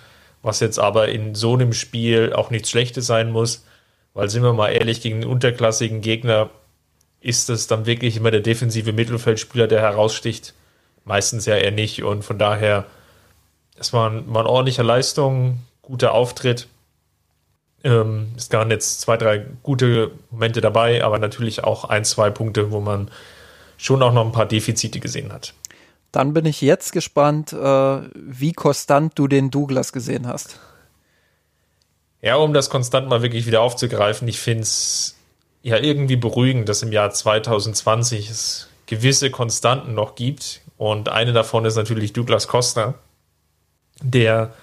[0.44, 3.66] was jetzt aber in so einem Spiel auch nichts Schlechtes sein muss,
[4.14, 6.52] weil sind wir mal ehrlich, gegen einen unterklassigen Gegner
[7.22, 10.54] ist es dann wirklich immer der defensive Mittelfeldspieler, der heraussticht.
[11.06, 12.86] Meistens ja eher nicht und von daher,
[13.78, 16.68] es war, ein, war eine ordentliche Leistung, guter Auftritt.
[17.84, 22.72] Ähm, es waren jetzt zwei, drei gute Momente dabei, aber natürlich auch ein, zwei Punkte,
[22.72, 23.10] wo man
[23.78, 25.54] schon auch noch ein paar Defizite gesehen hat.
[26.14, 30.60] Dann bin ich jetzt gespannt, äh, wie konstant du den Douglas gesehen hast.
[32.22, 35.16] Ja, um das konstant mal wirklich wieder aufzugreifen, ich finde es
[35.64, 40.62] ja irgendwie beruhigend, dass im Jahr 2020 es gewisse Konstanten noch gibt.
[40.78, 42.94] Und eine davon ist natürlich Douglas Costa,
[44.04, 44.54] der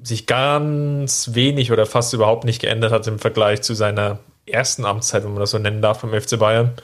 [0.00, 5.24] sich ganz wenig oder fast überhaupt nicht geändert hat im Vergleich zu seiner ersten Amtszeit,
[5.24, 6.74] wenn man das so nennen darf, beim FC Bayern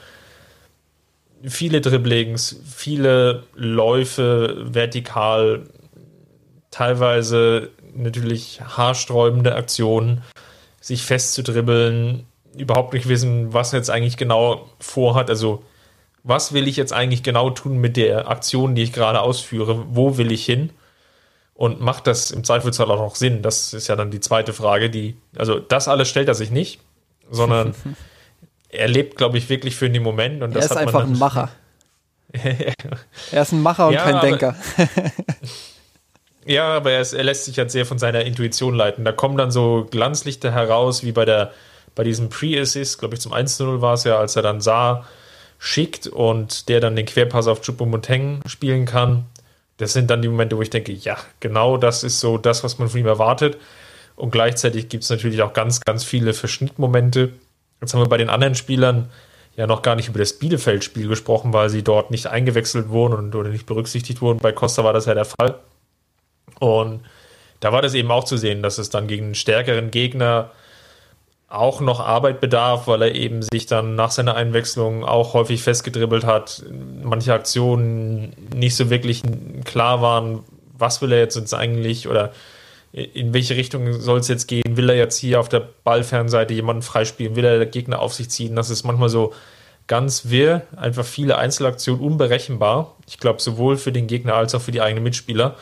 [1.43, 5.63] viele Dribblings, viele Läufe vertikal,
[6.71, 10.21] teilweise natürlich haarsträubende Aktionen,
[10.81, 12.25] sich festzudribbeln,
[12.57, 15.29] überhaupt nicht wissen, was er jetzt eigentlich genau vorhat.
[15.29, 15.63] Also,
[16.23, 19.85] was will ich jetzt eigentlich genau tun mit der Aktion, die ich gerade ausführe?
[19.89, 20.69] Wo will ich hin?
[21.55, 23.41] Und macht das im Zweifelsfall auch noch Sinn?
[23.41, 26.79] Das ist ja dann die zweite Frage, die, also das alles stellt er sich nicht,
[27.29, 27.75] sondern
[28.73, 30.43] er lebt, glaube ich, wirklich für den Moment.
[30.43, 31.49] Und er ist einfach ein Macher.
[33.31, 34.55] er ist ein Macher und ja, kein Denker.
[36.45, 39.05] ja, aber er, ist, er, lässt sich halt sehr von seiner Intuition leiten.
[39.05, 41.53] Da kommen dann so Glanzlichter heraus, wie bei der
[41.95, 45.05] bei diesem Pre-Assist, glaube ich, zum 1-0 war es ja, als er dann sah,
[45.59, 49.25] schickt und der dann den Querpass auf Chupomoteng spielen kann.
[49.77, 52.79] Das sind dann die Momente, wo ich denke, ja, genau das ist so das, was
[52.79, 53.57] man von ihm erwartet.
[54.15, 57.33] Und gleichzeitig gibt es natürlich auch ganz, ganz viele Verschnittmomente,
[57.83, 59.09] Jetzt haben wir bei den anderen Spielern
[59.57, 63.35] ja noch gar nicht über das Bielefeld-Spiel gesprochen, weil sie dort nicht eingewechselt wurden und,
[63.35, 64.39] oder nicht berücksichtigt wurden.
[64.39, 65.59] Bei Costa war das ja der Fall.
[66.59, 67.01] Und
[67.59, 70.51] da war das eben auch zu sehen, dass es dann gegen einen stärkeren Gegner
[71.49, 76.23] auch noch Arbeit bedarf, weil er eben sich dann nach seiner Einwechslung auch häufig festgedribbelt
[76.23, 76.63] hat.
[77.03, 79.23] Manche Aktionen nicht so wirklich
[79.65, 80.45] klar waren,
[80.77, 82.31] was will er jetzt eigentlich oder
[82.93, 84.77] in welche Richtung soll es jetzt gehen?
[84.77, 87.35] Will er jetzt hier auf der Ballfernseite jemanden freispielen?
[87.35, 88.55] Will er den Gegner auf sich ziehen?
[88.55, 89.33] Das ist manchmal so
[89.87, 92.95] ganz wirr, einfach viele Einzelaktionen unberechenbar.
[93.07, 95.55] Ich glaube, sowohl für den Gegner als auch für die eigenen Mitspieler.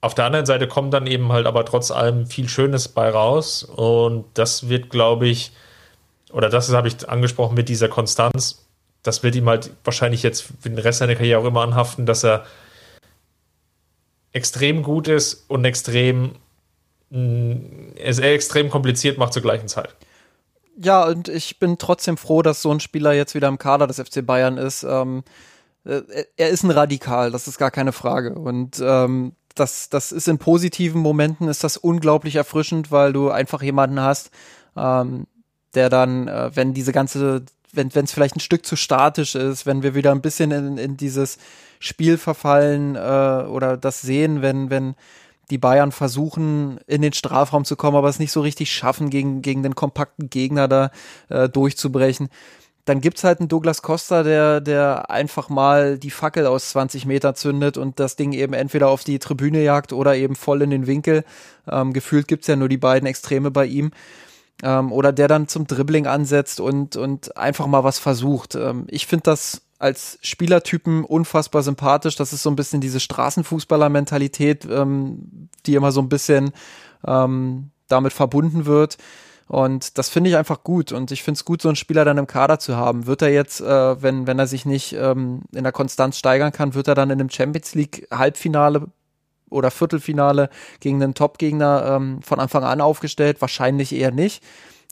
[0.00, 3.62] Auf der anderen Seite kommt dann eben halt aber trotz allem viel Schönes bei raus.
[3.62, 5.52] Und das wird, glaube ich,
[6.32, 8.64] oder das habe ich angesprochen mit dieser Konstanz.
[9.02, 12.24] Das wird ihm halt wahrscheinlich jetzt für den Rest seiner Karriere auch immer anhaften, dass
[12.24, 12.46] er
[14.32, 16.32] extrem gut ist und extrem
[17.10, 19.96] es extrem kompliziert macht zur gleichen Zeit.
[20.76, 24.00] Ja, und ich bin trotzdem froh, dass so ein Spieler jetzt wieder im Kader des
[24.00, 24.84] FC Bayern ist.
[24.84, 25.24] Ähm,
[25.84, 26.02] äh,
[26.36, 28.34] er ist ein Radikal, das ist gar keine Frage.
[28.34, 33.60] Und ähm, das, das ist in positiven Momenten ist das unglaublich erfrischend, weil du einfach
[33.60, 34.30] jemanden hast,
[34.76, 35.26] ähm,
[35.74, 39.82] der dann, äh, wenn diese ganze, wenn es vielleicht ein Stück zu statisch ist, wenn
[39.82, 41.38] wir wieder ein bisschen in, in dieses
[41.80, 42.98] Spiel verfallen äh,
[43.48, 44.94] oder das sehen, wenn, wenn
[45.50, 49.42] die Bayern versuchen, in den Strafraum zu kommen, aber es nicht so richtig schaffen, gegen,
[49.42, 50.90] gegen den kompakten Gegner da
[51.30, 52.28] äh, durchzubrechen.
[52.84, 57.34] Dann gibt's halt einen Douglas Costa, der, der einfach mal die Fackel aus 20 Meter
[57.34, 60.86] zündet und das Ding eben entweder auf die Tribüne jagt oder eben voll in den
[60.86, 61.24] Winkel.
[61.70, 63.90] Ähm, gefühlt gibt's ja nur die beiden Extreme bei ihm.
[64.62, 68.54] Ähm, oder der dann zum Dribbling ansetzt und, und einfach mal was versucht.
[68.54, 72.14] Ähm, ich finde das als Spielertypen unfassbar sympathisch.
[72.14, 76.52] Das ist so ein bisschen diese Straßenfußballer-Mentalität, ähm, die immer so ein bisschen
[77.06, 78.98] ähm, damit verbunden wird.
[79.48, 80.92] Und das finde ich einfach gut.
[80.92, 83.06] Und ich finde es gut, so einen Spieler dann im Kader zu haben.
[83.06, 86.74] Wird er jetzt, äh, wenn, wenn er sich nicht ähm, in der Konstanz steigern kann,
[86.74, 88.86] wird er dann in einem Champions League Halbfinale
[89.48, 93.40] oder Viertelfinale gegen einen Top-Gegner ähm, von Anfang an aufgestellt?
[93.40, 94.44] Wahrscheinlich eher nicht.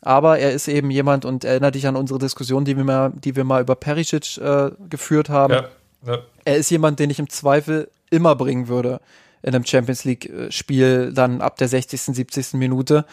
[0.03, 3.35] Aber er ist eben jemand und erinnert dich an unsere Diskussion, die wir mal, die
[3.35, 5.53] wir mal über Perisic äh, geführt haben.
[5.55, 5.69] Ja,
[6.07, 6.19] ja.
[6.45, 9.01] Er ist jemand, den ich im Zweifel immer bringen würde
[9.43, 12.55] in einem Champions League-Spiel, dann ab der 60., 70.
[12.55, 13.05] Minute.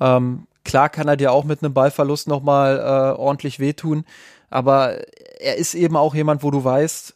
[0.00, 4.04] Ähm, klar kann er dir auch mit einem Ballverlust nochmal äh, ordentlich wehtun,
[4.50, 4.98] aber
[5.40, 7.14] er ist eben auch jemand, wo du weißt,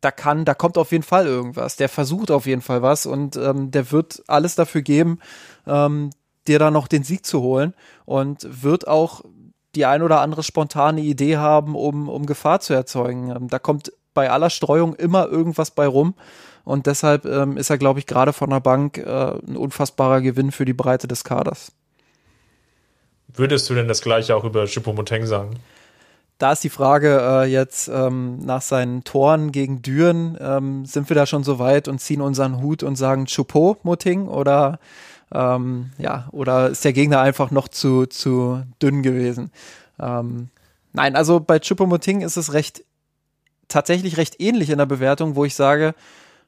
[0.00, 1.76] da kann, da kommt auf jeden Fall irgendwas.
[1.76, 5.20] Der versucht auf jeden Fall was und ähm, der wird alles dafür geben,
[5.66, 6.10] ähm,
[6.48, 7.74] dir da noch den Sieg zu holen
[8.04, 9.22] und wird auch
[9.74, 13.30] die ein oder andere spontane Idee haben, um, um Gefahr zu erzeugen.
[13.30, 16.14] Ähm, da kommt bei aller Streuung immer irgendwas bei rum.
[16.64, 20.52] Und deshalb ähm, ist er, glaube ich, gerade von der Bank äh, ein unfassbarer Gewinn
[20.52, 21.72] für die Breite des Kaders.
[23.34, 25.56] Würdest du denn das gleiche auch über Choupo-Moteng sagen?
[26.38, 31.14] Da ist die Frage äh, jetzt ähm, nach seinen Toren gegen Düren, ähm, sind wir
[31.14, 34.78] da schon so weit und ziehen unseren Hut und sagen Choupo-Moting oder
[35.34, 39.50] ähm, ja, oder ist der Gegner einfach noch zu, zu dünn gewesen?
[39.98, 40.48] Ähm,
[40.92, 42.84] nein, also bei Chupomoting ist es recht,
[43.68, 45.94] tatsächlich recht ähnlich in der Bewertung, wo ich sage,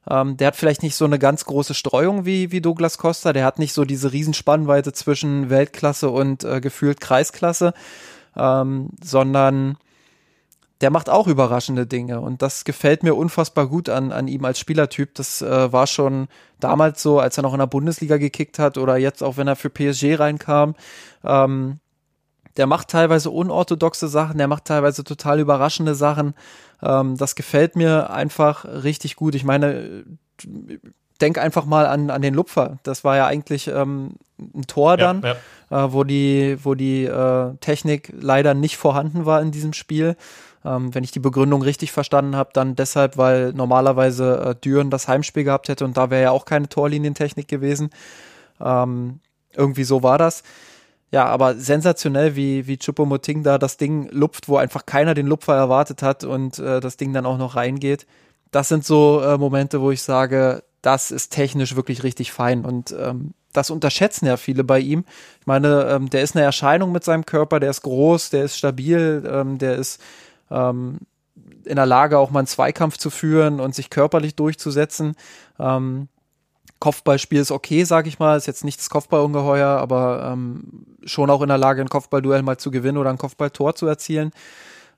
[0.09, 3.45] ähm, der hat vielleicht nicht so eine ganz große Streuung wie, wie Douglas Costa, der
[3.45, 7.73] hat nicht so diese Riesenspannweite zwischen Weltklasse und äh, gefühlt Kreisklasse,
[8.35, 9.77] ähm, sondern
[10.81, 14.59] der macht auch überraschende Dinge und das gefällt mir unfassbar gut an, an ihm als
[14.59, 15.15] Spielertyp.
[15.15, 16.27] Das äh, war schon
[16.59, 19.55] damals so, als er noch in der Bundesliga gekickt hat oder jetzt auch, wenn er
[19.55, 20.75] für PSG reinkam.
[21.23, 21.79] Ähm,
[22.57, 26.33] der macht teilweise unorthodoxe Sachen, der macht teilweise total überraschende Sachen.
[26.81, 29.35] Ähm, das gefällt mir einfach richtig gut.
[29.35, 30.03] Ich meine,
[31.21, 32.79] denk einfach mal an, an den Lupfer.
[32.83, 35.35] Das war ja eigentlich ähm, ein Tor dann, ja,
[35.71, 35.85] ja.
[35.85, 40.15] Äh, wo die, wo die äh, Technik leider nicht vorhanden war in diesem Spiel.
[40.65, 45.07] Ähm, wenn ich die Begründung richtig verstanden habe, dann deshalb, weil normalerweise äh, Düren das
[45.07, 47.89] Heimspiel gehabt hätte und da wäre ja auch keine Torlinientechnik gewesen.
[48.59, 49.19] Ähm,
[49.53, 50.43] irgendwie so war das.
[51.11, 55.55] Ja, aber sensationell, wie, wie Chupomoting da das Ding lupft, wo einfach keiner den Lupfer
[55.55, 58.05] erwartet hat und äh, das Ding dann auch noch reingeht.
[58.51, 62.93] Das sind so äh, Momente, wo ich sage, das ist technisch wirklich richtig fein und
[62.99, 65.05] ähm, das unterschätzen ja viele bei ihm.
[65.39, 68.57] Ich meine, ähm, der ist eine Erscheinung mit seinem Körper, der ist groß, der ist
[68.57, 70.01] stabil, ähm, der ist
[70.51, 70.99] ähm,
[71.65, 75.15] in der Lage, auch mal einen Zweikampf zu führen und sich körperlich durchzusetzen.
[75.59, 76.07] Ähm,
[76.79, 81.41] Kopfballspiel ist okay, sag ich mal, ist jetzt nicht das Kopfballungeheuer, aber ähm, schon auch
[81.41, 84.31] in der Lage, ein Kopfballduell mal zu gewinnen oder ein Kopfballtor zu erzielen.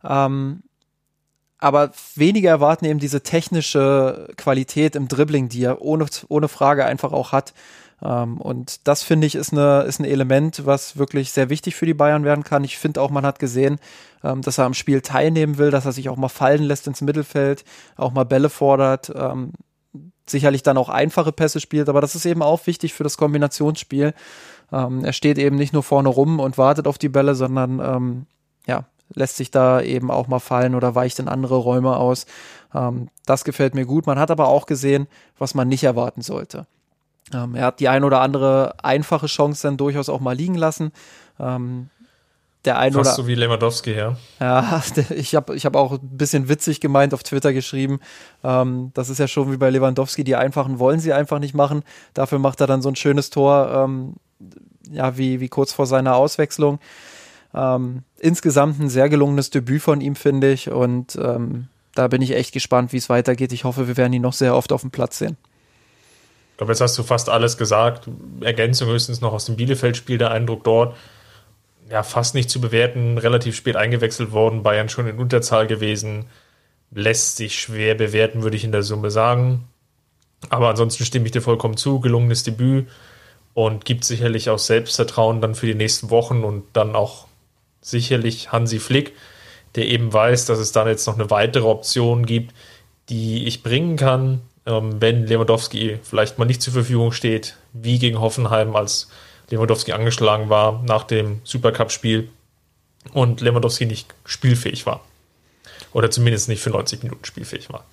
[0.03, 0.63] Ähm,
[1.59, 7.11] aber wenige erwarten eben diese technische Qualität im Dribbling, die er ohne, ohne Frage einfach
[7.13, 7.53] auch hat.
[8.01, 11.85] Ähm, und das finde ich ist, eine, ist ein Element, was wirklich sehr wichtig für
[11.85, 12.63] die Bayern werden kann.
[12.63, 13.79] Ich finde auch, man hat gesehen,
[14.23, 17.01] ähm, dass er am Spiel teilnehmen will, dass er sich auch mal fallen lässt ins
[17.01, 17.63] Mittelfeld,
[17.95, 19.53] auch mal Bälle fordert, ähm,
[20.27, 24.13] sicherlich dann auch einfache Pässe spielt, aber das ist eben auch wichtig für das Kombinationsspiel.
[24.71, 28.25] Ähm, er steht eben nicht nur vorne rum und wartet auf die Bälle, sondern ähm,
[28.67, 32.25] ja, lässt sich da eben auch mal fallen oder weicht in andere Räume aus.
[32.75, 34.05] Ähm, das gefällt mir gut.
[34.05, 35.07] Man hat aber auch gesehen,
[35.37, 36.67] was man nicht erwarten sollte.
[37.33, 40.91] Ähm, er hat die ein oder andere einfache Chance dann durchaus auch mal liegen lassen.
[41.39, 41.89] Ähm,
[42.65, 44.17] der ein Fast oder so wie Lewandowski, ja.
[44.39, 44.83] Ja,
[45.15, 47.99] ich habe ich hab auch ein bisschen witzig gemeint auf Twitter geschrieben.
[48.43, 51.83] Ähm, das ist ja schon wie bei Lewandowski, die einfachen wollen sie einfach nicht machen.
[52.13, 54.15] Dafür macht er dann so ein schönes Tor, ähm,
[54.91, 56.79] ja, wie, wie kurz vor seiner Auswechslung.
[57.53, 60.69] Ähm, insgesamt ein sehr gelungenes Debüt von ihm, finde ich.
[60.69, 63.53] Und ähm, da bin ich echt gespannt, wie es weitergeht.
[63.53, 65.37] Ich hoffe, wir werden ihn noch sehr oft auf dem Platz sehen.
[66.57, 68.09] Ich glaube, jetzt hast du fast alles gesagt.
[68.41, 70.97] Ergänzung höchstens noch aus dem Bielefeld-Spiel, der Eindruck dort.
[71.87, 76.25] Ja, fast nicht zu bewerten, relativ spät eingewechselt worden, Bayern schon in Unterzahl gewesen.
[76.89, 79.65] Lässt sich schwer bewerten, würde ich in der Summe sagen.
[80.49, 81.99] Aber ansonsten stimme ich dir vollkommen zu.
[81.99, 82.87] Gelungenes Debüt
[83.53, 87.27] und gibt sicherlich auch Selbstvertrauen dann für die nächsten Wochen und dann auch
[87.81, 89.13] sicherlich Hansi Flick,
[89.75, 92.55] der eben weiß, dass es dann jetzt noch eine weitere Option gibt,
[93.09, 98.75] die ich bringen kann, wenn Lewandowski vielleicht mal nicht zur Verfügung steht, wie gegen Hoffenheim,
[98.75, 99.09] als
[99.49, 102.29] Lewandowski angeschlagen war nach dem Supercup-Spiel
[103.13, 105.01] und Lewandowski nicht spielfähig war.
[105.93, 107.85] Oder zumindest nicht für 90 Minuten spielfähig war.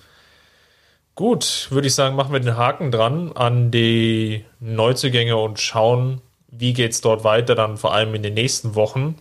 [1.15, 6.19] Gut, würde ich sagen, machen wir den Haken dran an die Neuzugänge und schauen,
[6.49, 9.15] wie geht es dort weiter, dann vor allem in den nächsten Wochen.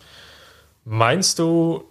[0.85, 1.85] Meinst du,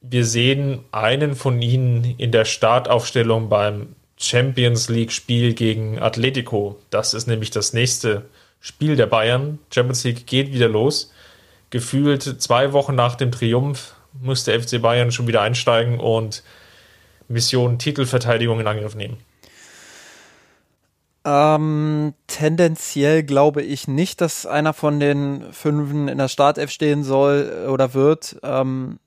[0.00, 6.78] wir sehen einen von ihnen in der Startaufstellung beim Champions League-Spiel gegen Atletico?
[6.90, 8.26] Das ist nämlich das nächste
[8.60, 9.58] Spiel der Bayern.
[9.72, 11.12] Champions League geht wieder los.
[11.70, 16.42] Gefühlt zwei Wochen nach dem Triumph muss der FC Bayern schon wieder einsteigen und
[17.28, 19.16] Mission Titelverteidigung in Angriff nehmen?
[21.24, 27.68] Ähm, tendenziell glaube ich nicht, dass einer von den Fünfen in der Startelf stehen soll
[27.70, 28.36] oder wird.
[28.42, 28.98] Ähm,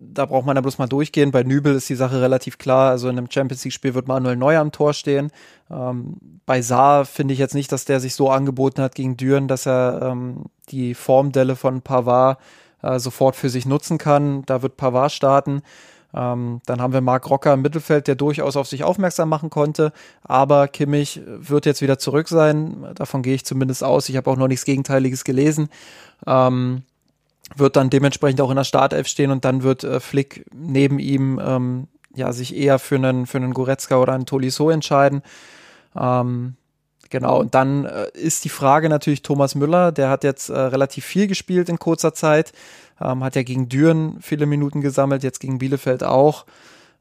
[0.00, 1.32] da braucht man ja bloß mal durchgehen.
[1.32, 2.90] Bei Nübel ist die Sache relativ klar.
[2.90, 5.30] Also in einem Champions League-Spiel wird Manuel Neuer am Tor stehen.
[5.70, 9.48] Ähm, bei Saar finde ich jetzt nicht, dass der sich so angeboten hat gegen Düren,
[9.48, 12.38] dass er ähm, die Formdelle von Pavard
[12.82, 14.42] äh, sofort für sich nutzen kann.
[14.46, 15.62] Da wird Pavard starten.
[16.14, 19.92] Ähm, dann haben wir Marc Rocker im Mittelfeld, der durchaus auf sich aufmerksam machen konnte.
[20.22, 22.86] Aber Kimmich wird jetzt wieder zurück sein.
[22.94, 24.08] Davon gehe ich zumindest aus.
[24.08, 25.68] Ich habe auch noch nichts Gegenteiliges gelesen.
[26.26, 26.82] Ähm,
[27.56, 31.40] wird dann dementsprechend auch in der Startelf stehen und dann wird äh, Flick neben ihm
[31.42, 35.22] ähm, ja sich eher für einen für einen Goretzka oder einen Tolisso entscheiden.
[35.96, 36.56] Ähm,
[37.10, 41.04] genau und dann äh, ist die Frage natürlich Thomas Müller, der hat jetzt äh, relativ
[41.04, 42.52] viel gespielt in kurzer Zeit.
[43.00, 46.46] Ähm, hat ja gegen Düren viele Minuten gesammelt, jetzt gegen Bielefeld auch.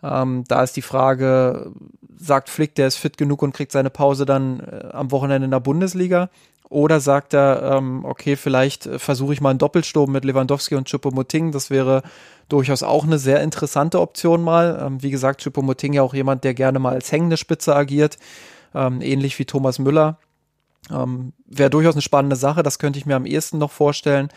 [0.04, 1.72] Ähm, da ist die Frage,
[2.18, 5.52] sagt Flick, der ist fit genug und kriegt seine Pause dann äh, am Wochenende in
[5.52, 6.30] der Bundesliga?
[6.70, 10.90] Oder sagt er, ähm, okay, vielleicht äh, versuche ich mal einen Doppelsturm mit Lewandowski und
[10.90, 11.52] Choupo-Moting.
[11.52, 12.04] Das wäre
[12.50, 14.82] durchaus auch eine sehr interessante Option mal.
[14.86, 18.18] Ähm, wie gesagt, Choupo-Moting ja auch jemand, der gerne mal als hängende Spitze agiert,
[18.76, 20.18] ähm, ähnlich wie Thomas Müller.
[20.92, 24.30] Ähm, wäre durchaus eine spannende Sache, das könnte ich mir am ehesten noch vorstellen.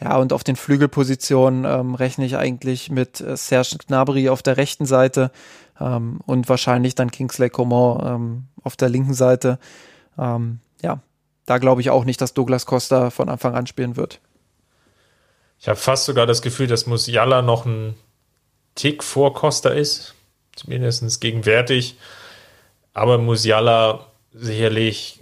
[0.00, 4.56] Ja, und auf den Flügelpositionen ähm, rechne ich eigentlich mit äh, Serge Gnabry auf der
[4.56, 5.30] rechten Seite
[5.80, 9.58] ähm, und wahrscheinlich dann Kingsley Coman auf der linken Seite.
[10.18, 11.00] Ja,
[11.46, 14.20] da glaube ich auch nicht, dass Douglas Costa von Anfang an spielen wird.
[15.60, 17.94] Ich habe fast sogar das Gefühl, dass Musiala noch ein
[18.74, 20.14] Tick vor Costa ist,
[20.56, 21.96] zumindest gegenwärtig.
[22.94, 25.20] Aber Musiala sicherlich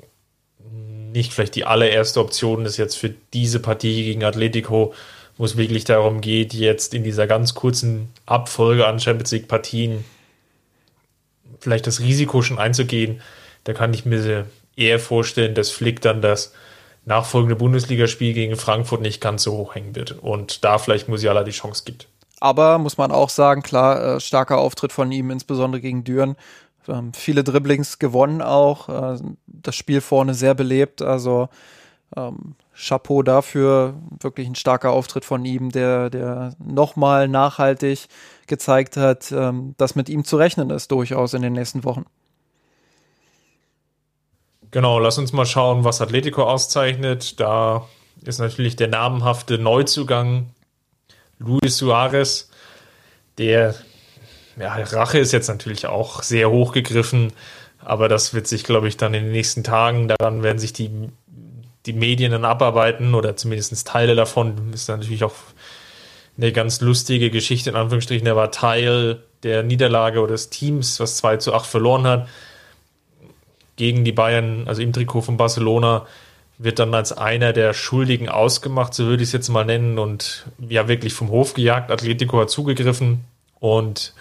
[1.12, 4.94] nicht vielleicht die allererste Option ist jetzt für diese Partie gegen Atletico,
[5.36, 10.04] wo es wirklich darum geht, jetzt in dieser ganz kurzen Abfolge an Champions League Partien
[11.58, 13.20] vielleicht das Risiko schon einzugehen.
[13.64, 14.46] Da kann ich mir
[14.80, 16.52] eher vorstellen, dass Flick dann das
[17.04, 21.50] nachfolgende Bundesligaspiel gegen Frankfurt nicht ganz so hoch hängen wird und da vielleicht Musiala die
[21.50, 22.08] Chance gibt.
[22.40, 26.36] Aber muss man auch sagen, klar, äh, starker Auftritt von ihm, insbesondere gegen Düren.
[27.12, 31.48] Viele Dribblings gewonnen auch, äh, das Spiel vorne sehr belebt, also
[32.16, 38.08] ähm, Chapeau dafür, wirklich ein starker Auftritt von ihm, der, der nochmal nachhaltig
[38.46, 42.06] gezeigt hat, ähm, dass mit ihm zu rechnen ist, durchaus in den nächsten Wochen.
[44.70, 47.40] Genau, lass uns mal schauen, was Atletico auszeichnet.
[47.40, 47.88] Da
[48.22, 50.50] ist natürlich der namenhafte Neuzugang
[51.38, 52.50] Luis Suarez,
[53.38, 53.74] der
[54.58, 57.32] ja, Rache ist jetzt natürlich auch sehr hoch gegriffen,
[57.78, 60.90] aber das wird sich, glaube ich, dann in den nächsten Tagen, daran werden sich die,
[61.86, 64.72] die Medien dann abarbeiten oder zumindest Teile davon.
[64.74, 65.34] Ist natürlich auch
[66.36, 68.26] eine ganz lustige Geschichte, in Anführungsstrichen.
[68.26, 72.28] Er war Teil der Niederlage oder des Teams, was 2 zu 8 verloren hat
[73.80, 76.06] gegen die Bayern, also im Trikot von Barcelona,
[76.58, 80.46] wird dann als einer der Schuldigen ausgemacht, so würde ich es jetzt mal nennen, und
[80.58, 81.90] ja, wirklich vom Hof gejagt.
[81.90, 83.24] Atletico hat zugegriffen
[83.58, 84.12] und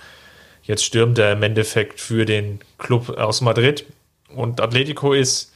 [0.69, 3.87] Jetzt stürmt er im Endeffekt für den Club aus Madrid.
[4.35, 5.51] Und Atletico ist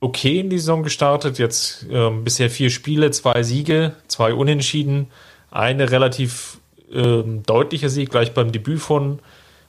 [0.00, 1.38] okay in die Saison gestartet.
[1.38, 5.06] Jetzt ähm, bisher vier Spiele, zwei Siege, zwei Unentschieden,
[5.50, 6.58] eine relativ
[6.92, 9.18] ähm, deutlicher Sieg gleich beim Debüt von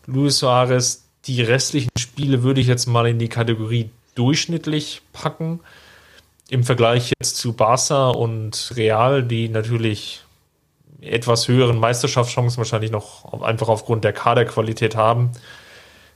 [0.07, 1.06] Luis Suarez.
[1.27, 5.59] Die restlichen Spiele würde ich jetzt mal in die Kategorie durchschnittlich packen.
[6.49, 10.23] Im Vergleich jetzt zu Barca und Real, die natürlich
[11.01, 15.31] etwas höheren Meisterschaftschancen wahrscheinlich noch einfach aufgrund der Kaderqualität haben.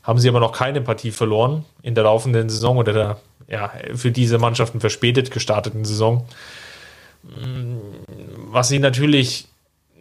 [0.03, 4.11] haben sie aber noch keine Partie verloren in der laufenden Saison oder der ja, für
[4.11, 6.25] diese Mannschaften verspätet gestarteten Saison.
[8.51, 9.47] Was sie natürlich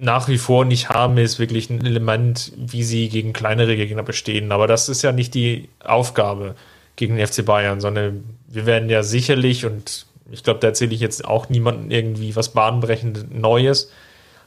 [0.00, 4.50] nach wie vor nicht haben, ist wirklich ein Element, wie sie gegen kleinere Gegner bestehen.
[4.50, 6.56] Aber das ist ja nicht die Aufgabe
[6.96, 11.00] gegen den FC Bayern, sondern wir werden ja sicherlich, und ich glaube, da erzähle ich
[11.00, 13.92] jetzt auch niemandem irgendwie was bahnbrechend Neues,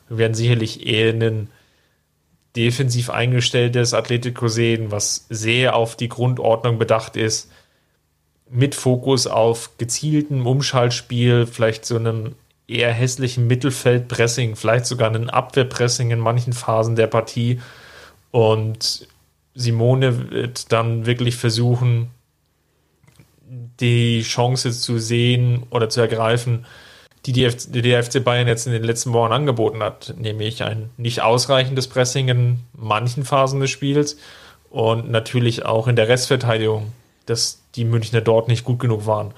[0.10, 1.50] wir werden sicherlich eher einen
[2.56, 7.52] defensiv eingestelltes Atletico sehen, was sehr auf die Grundordnung bedacht ist,
[8.50, 12.36] mit Fokus auf gezieltem Umschaltspiel, vielleicht so einem
[12.68, 17.62] eher hässlichen Mittelfeldpressing, vielleicht sogar einem Abwehrpressing in manchen Phasen der Partie.
[18.32, 19.08] Und
[19.56, 22.10] Simone wird dann wirklich versuchen,
[23.80, 26.66] die Chance zu sehen oder zu ergreifen,
[27.26, 30.90] die die, F die FC Bayern jetzt in den letzten Wochen angeboten hat, nämlich ein
[30.98, 34.18] nicht ausreichendes Pressing in manchen Phasen des Spiels
[34.70, 36.92] und natürlich auch in der Restverteidigung,
[37.26, 39.34] dass die Münchner dort nicht gut genug waren.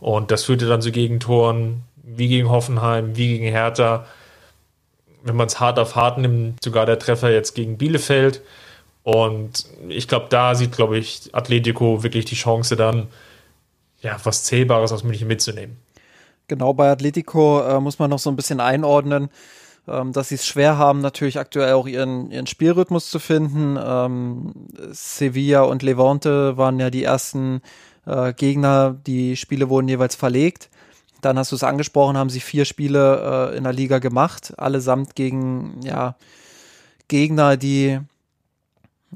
[0.00, 4.06] Und das führte dann zu Gegentoren wie gegen Hoffenheim, wie gegen Hertha.
[5.24, 8.42] Wenn man es hart auf hart nimmt, sogar der Treffer jetzt gegen Bielefeld.
[9.02, 13.08] Und ich glaube, da sieht, glaube ich, Atletico wirklich die Chance dann,
[14.00, 15.76] ja, was Zählbares aus München mitzunehmen.
[16.48, 19.30] Genau, bei Atletico äh, muss man noch so ein bisschen einordnen,
[19.88, 23.76] ähm, dass sie es schwer haben, natürlich aktuell auch ihren, ihren Spielrhythmus zu finden.
[23.84, 24.52] Ähm,
[24.92, 27.62] Sevilla und Levante waren ja die ersten
[28.06, 30.70] äh, Gegner, die Spiele wurden jeweils verlegt.
[31.26, 35.16] Dann hast du es angesprochen, haben sie vier Spiele äh, in der Liga gemacht, allesamt
[35.16, 36.14] gegen ja,
[37.08, 38.00] Gegner, die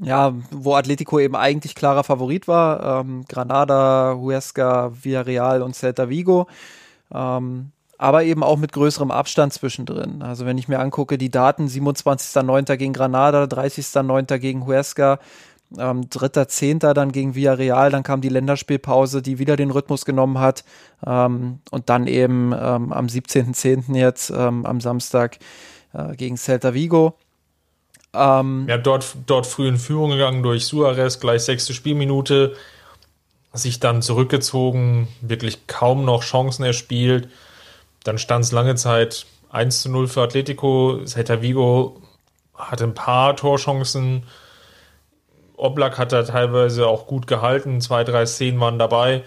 [0.01, 3.01] ja, wo Atletico eben eigentlich klarer Favorit war.
[3.01, 6.47] Ähm, Granada, Huesca, Villarreal und Celta Vigo.
[7.13, 10.23] Ähm, aber eben auch mit größerem Abstand zwischendrin.
[10.23, 12.75] Also wenn ich mir angucke, die Daten 27.09.
[12.77, 14.39] gegen Granada, 30.09.
[14.39, 15.19] gegen Huesca,
[15.77, 16.93] ähm, 3.10.
[16.93, 20.63] dann gegen Villarreal, dann kam die Länderspielpause, die wieder den Rhythmus genommen hat
[21.05, 23.95] ähm, und dann eben ähm, am 17.10.
[23.95, 25.39] jetzt ähm, am Samstag
[25.93, 27.17] äh, gegen Celta Vigo.
[28.13, 32.55] Ähm, ja, dort, dort früh in Führung gegangen durch Suarez, gleich sechste Spielminute
[33.53, 37.29] sich dann zurückgezogen, wirklich kaum noch Chancen erspielt.
[38.03, 41.01] Dann stand es lange Zeit 1 zu 0 für Atletico.
[41.05, 42.01] Celta Vigo
[42.55, 44.23] hatte ein paar Torchancen.
[45.61, 47.81] Oblak hat da teilweise auch gut gehalten.
[47.81, 49.23] Zwei, drei Szenen waren dabei.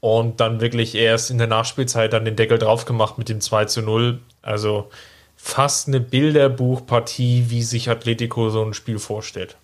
[0.00, 3.64] Und dann wirklich erst in der Nachspielzeit dann den Deckel drauf gemacht mit dem 2
[3.66, 4.20] zu 0.
[4.42, 4.88] Also
[5.36, 9.56] fast eine Bilderbuchpartie, wie sich Atletico so ein Spiel vorstellt.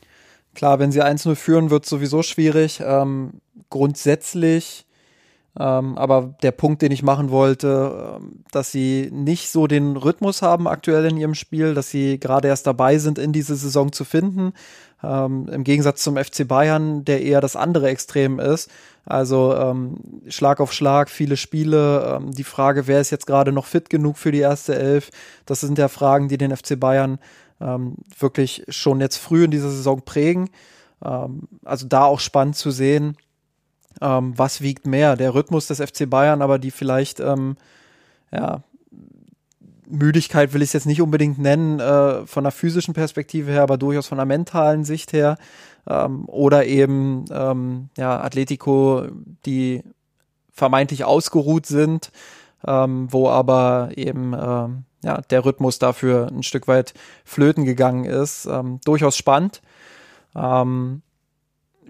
[0.54, 2.80] Klar, wenn sie 1-0 führen, wird sowieso schwierig.
[2.84, 3.40] Ähm,
[3.70, 4.84] grundsätzlich,
[5.58, 10.42] ähm, aber der Punkt, den ich machen wollte, ähm, dass sie nicht so den Rhythmus
[10.42, 14.04] haben aktuell in ihrem Spiel, dass sie gerade erst dabei sind, in diese Saison zu
[14.04, 14.52] finden.
[15.02, 18.70] Ähm, Im Gegensatz zum FC Bayern, der eher das andere Extrem ist.
[19.04, 19.96] Also ähm,
[20.28, 22.18] Schlag auf Schlag, viele Spiele.
[22.20, 25.10] Ähm, die Frage, wer ist jetzt gerade noch fit genug für die erste Elf?
[25.44, 27.18] Das sind ja Fragen, die den FC Bayern
[27.60, 30.50] ähm, wirklich schon jetzt früh in dieser Saison prägen.
[31.04, 33.16] Ähm, also da auch spannend zu sehen,
[34.00, 38.62] ähm, was wiegt mehr, der Rhythmus des FC Bayern, aber die vielleicht, ja,
[39.92, 43.76] Müdigkeit will ich es jetzt nicht unbedingt nennen, äh, von der physischen Perspektive her, aber
[43.76, 45.36] durchaus von der mentalen Sicht her.
[45.88, 49.06] Ähm, oder eben, ähm, ja, Atletico,
[49.46, 49.82] die
[50.52, 52.12] vermeintlich ausgeruht sind,
[52.64, 54.34] wo aber eben,
[55.02, 58.46] ja, der Rhythmus dafür ein Stück weit flöten gegangen ist.
[58.46, 59.62] Ähm, durchaus spannend.
[60.34, 61.02] Ähm,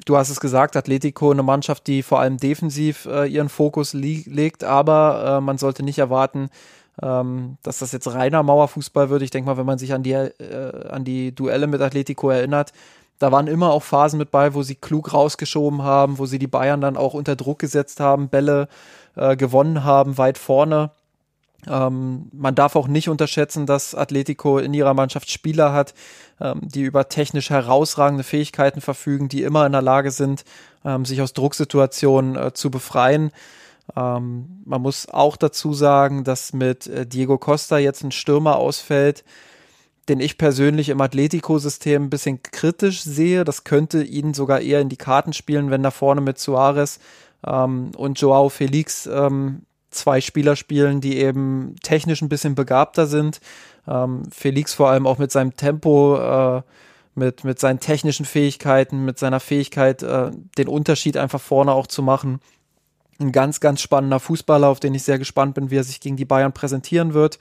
[0.05, 4.65] du hast es gesagt, Atletico eine Mannschaft, die vor allem defensiv äh, ihren Fokus legt,
[4.65, 6.49] aber äh, man sollte nicht erwarten,
[7.01, 9.23] ähm, dass das jetzt reiner Mauerfußball wird.
[9.23, 12.73] Ich denke mal, wenn man sich an die, äh, an die Duelle mit Atletico erinnert,
[13.19, 16.49] da waren immer auch Phasen mit bei, wo sie klug rausgeschoben haben, wo sie die
[16.49, 18.69] Bayern dann auch unter Druck gesetzt haben, Bälle
[19.15, 20.91] äh, gewonnen haben, weit vorne.
[21.69, 25.95] Ähm, man darf auch nicht unterschätzen, dass Atletico in ihrer Mannschaft Spieler hat,
[26.41, 30.45] ähm, die über technisch herausragende Fähigkeiten verfügen, die immer in der Lage sind,
[30.85, 33.31] ähm, sich aus Drucksituationen äh, zu befreien.
[33.97, 39.25] Ähm, man muss auch dazu sagen, dass mit äh, Diego Costa jetzt ein Stürmer ausfällt,
[40.09, 43.45] den ich persönlich im Atletico-System ein bisschen kritisch sehe.
[43.45, 46.99] Das könnte ihnen sogar eher in die Karten spielen, wenn da vorne mit Suarez
[47.47, 53.41] ähm, und Joao Felix ähm, zwei Spieler spielen, die eben technisch ein bisschen begabter sind.
[53.87, 56.63] Ähm, Felix vor allem auch mit seinem Tempo, äh,
[57.15, 62.03] mit, mit seinen technischen Fähigkeiten, mit seiner Fähigkeit, äh, den Unterschied einfach vorne auch zu
[62.03, 62.41] machen.
[63.23, 66.17] Ein ganz, ganz spannender Fußballer, auf den ich sehr gespannt bin, wie er sich gegen
[66.17, 67.39] die Bayern präsentieren wird.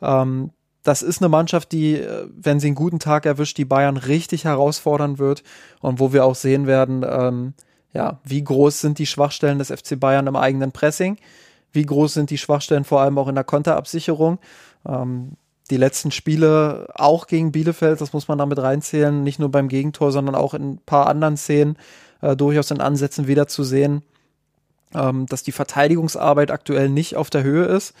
[0.00, 0.50] Ähm,
[0.82, 4.44] das ist eine Mannschaft, die, äh, wenn sie einen guten Tag erwischt, die Bayern richtig
[4.44, 5.42] herausfordern wird
[5.80, 7.54] und wo wir auch sehen werden, ähm,
[7.92, 11.18] ja, wie groß sind die Schwachstellen des FC Bayern im eigenen Pressing,
[11.72, 14.38] wie groß sind die Schwachstellen vor allem auch in der Konterabsicherung.
[14.86, 15.32] Ähm,
[15.70, 20.10] die letzten Spiele auch gegen Bielefeld, das muss man damit reinzählen, nicht nur beim Gegentor,
[20.10, 21.76] sondern auch in ein paar anderen Szenen
[22.20, 24.02] äh, durchaus in Ansätzen wieder zu sehen,
[24.94, 27.94] ähm, dass die Verteidigungsarbeit aktuell nicht auf der Höhe ist.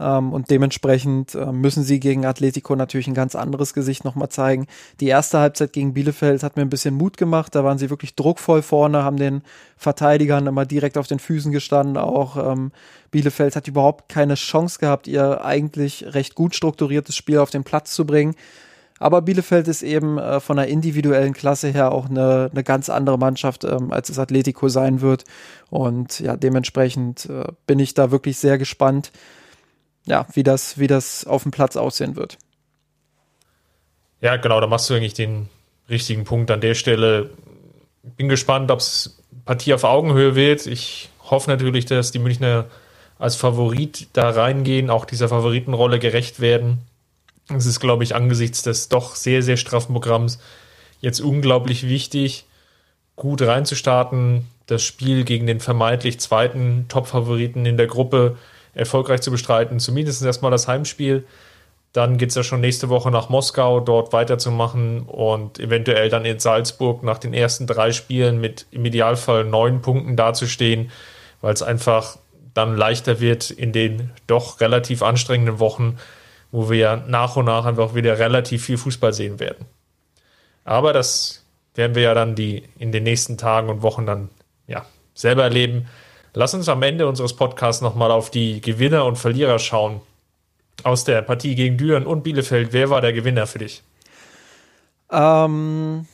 [0.00, 4.66] Ähm, und dementsprechend äh, müssen sie gegen Atletico natürlich ein ganz anderes Gesicht nochmal zeigen.
[5.00, 7.54] Die erste Halbzeit gegen Bielefeld hat mir ein bisschen Mut gemacht.
[7.54, 9.42] Da waren sie wirklich druckvoll vorne, haben den
[9.76, 11.96] Verteidigern immer direkt auf den Füßen gestanden.
[11.96, 12.72] Auch ähm,
[13.10, 17.92] Bielefeld hat überhaupt keine Chance gehabt, ihr eigentlich recht gut strukturiertes Spiel auf den Platz
[17.92, 18.34] zu bringen.
[19.02, 23.18] Aber Bielefeld ist eben äh, von der individuellen Klasse her auch eine, eine ganz andere
[23.18, 25.24] Mannschaft, ähm, als es Atletico sein wird.
[25.70, 29.10] Und ja, dementsprechend äh, bin ich da wirklich sehr gespannt,
[30.06, 32.38] ja, wie das, wie das auf dem Platz aussehen wird.
[34.20, 35.48] Ja, genau, da machst du eigentlich den
[35.90, 37.30] richtigen Punkt an der Stelle.
[38.16, 40.66] Bin gespannt, ob es Partie auf Augenhöhe wird.
[40.68, 42.66] Ich hoffe natürlich, dass die Münchner
[43.18, 46.78] als Favorit da reingehen, auch dieser Favoritenrolle gerecht werden.
[47.48, 50.38] Es ist, glaube ich, angesichts des doch sehr, sehr straffen Programms
[51.00, 52.46] jetzt unglaublich wichtig,
[53.16, 58.36] gut reinzustarten, das Spiel gegen den vermeintlich zweiten Top-Favoriten in der Gruppe
[58.74, 59.80] erfolgreich zu bestreiten.
[59.80, 61.26] Zumindest erstmal das Heimspiel.
[61.92, 66.38] Dann geht es ja schon nächste Woche nach Moskau, dort weiterzumachen und eventuell dann in
[66.38, 70.90] Salzburg nach den ersten drei Spielen mit im Idealfall neun Punkten dazustehen,
[71.42, 72.16] weil es einfach
[72.54, 75.98] dann leichter wird in den doch relativ anstrengenden Wochen,
[76.52, 79.66] wo wir ja nach und nach einfach wieder relativ viel Fußball sehen werden.
[80.64, 81.44] Aber das
[81.74, 84.28] werden wir ja dann die in den nächsten Tagen und Wochen dann
[84.66, 85.88] ja selber erleben.
[86.34, 90.00] Lass uns am Ende unseres Podcasts nochmal auf die Gewinner und Verlierer schauen.
[90.84, 92.72] Aus der Partie gegen Düren und Bielefeld.
[92.72, 93.82] Wer war der Gewinner für dich?
[95.10, 96.06] Ähm,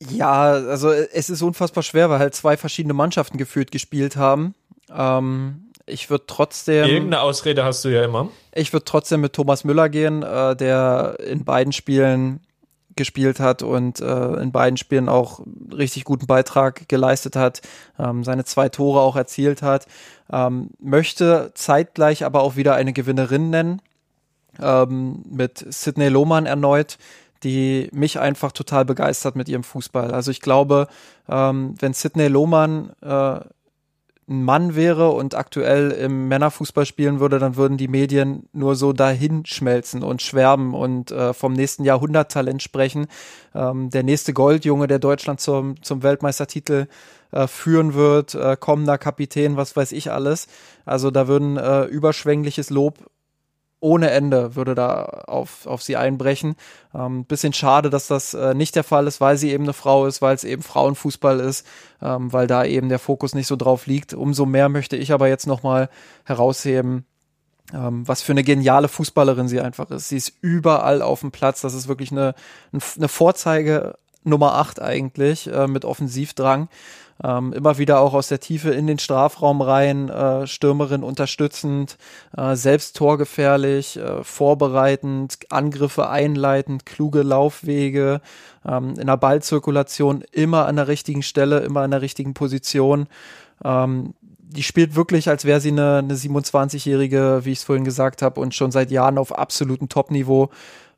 [0.00, 4.54] ja, also es ist unfassbar schwer, weil halt zwei verschiedene Mannschaften geführt gespielt haben.
[4.92, 6.84] Ähm, ich würde trotzdem.
[6.84, 8.28] Irgendeine Ausrede hast du ja immer.
[8.52, 12.40] Ich würde trotzdem mit Thomas Müller gehen, äh, der in beiden Spielen
[12.96, 17.60] gespielt hat und äh, in beiden Spielen auch richtig guten Beitrag geleistet hat,
[17.98, 19.86] ähm, seine zwei Tore auch erzielt hat.
[20.32, 23.82] Ähm, möchte zeitgleich aber auch wieder eine Gewinnerin nennen,
[24.60, 26.96] ähm, mit Sidney Lohmann erneut,
[27.44, 30.12] die mich einfach total begeistert mit ihrem Fußball.
[30.12, 30.88] Also ich glaube,
[31.28, 33.40] ähm, wenn Sidney Lohmann äh,
[34.28, 38.92] ein Mann wäre und aktuell im Männerfußball spielen würde, dann würden die Medien nur so
[38.92, 43.06] dahin schmelzen und schwärmen und äh, vom nächsten Jahrhunderttalent sprechen.
[43.54, 46.88] Ähm, der nächste Goldjunge, der Deutschland zum, zum Weltmeistertitel
[47.30, 50.48] äh, führen wird, äh, kommender Kapitän, was weiß ich alles.
[50.84, 52.98] Also da würden äh, überschwängliches Lob
[53.80, 56.56] ohne Ende würde da auf, auf sie einbrechen.
[56.94, 60.06] Ähm, bisschen schade, dass das äh, nicht der Fall ist, weil sie eben eine Frau
[60.06, 61.66] ist, weil es eben Frauenfußball ist,
[62.02, 64.14] ähm, weil da eben der Fokus nicht so drauf liegt.
[64.14, 65.90] Umso mehr möchte ich aber jetzt nochmal
[66.24, 67.04] herausheben,
[67.74, 70.08] ähm, was für eine geniale Fußballerin sie einfach ist.
[70.08, 71.60] Sie ist überall auf dem Platz.
[71.60, 72.34] Das ist wirklich eine,
[72.96, 76.68] eine Vorzeige Nummer 8 eigentlich äh, mit Offensivdrang.
[77.24, 81.96] Ähm, immer wieder auch aus der Tiefe in den Strafraum rein, äh, Stürmerin unterstützend,
[82.36, 88.20] äh, selbst torgefährlich, äh, vorbereitend, Angriffe einleitend, kluge Laufwege,
[88.66, 93.06] ähm, in der Ballzirkulation immer an der richtigen Stelle, immer an der richtigen Position.
[93.64, 94.12] Ähm,
[94.48, 98.40] die spielt wirklich, als wäre sie eine, eine 27-Jährige, wie ich es vorhin gesagt habe,
[98.40, 100.50] und schon seit Jahren auf absolutem Top-Niveau.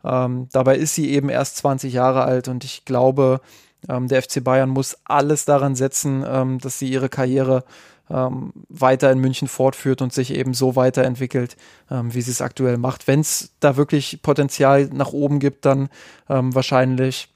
[0.05, 3.41] Ähm, dabei ist sie eben erst 20 Jahre alt und ich glaube,
[3.87, 7.65] der FC Bayern muss alles daran setzen, ähm, dass sie ihre Karriere
[8.11, 11.57] ähm, weiter in München fortführt und sich eben so weiterentwickelt,
[11.91, 13.07] ähm, wie sie es aktuell macht.
[13.07, 15.91] Wenn es da wirklich Potenzial nach oben gibt, dann
[16.29, 17.29] ähm, wahrscheinlich,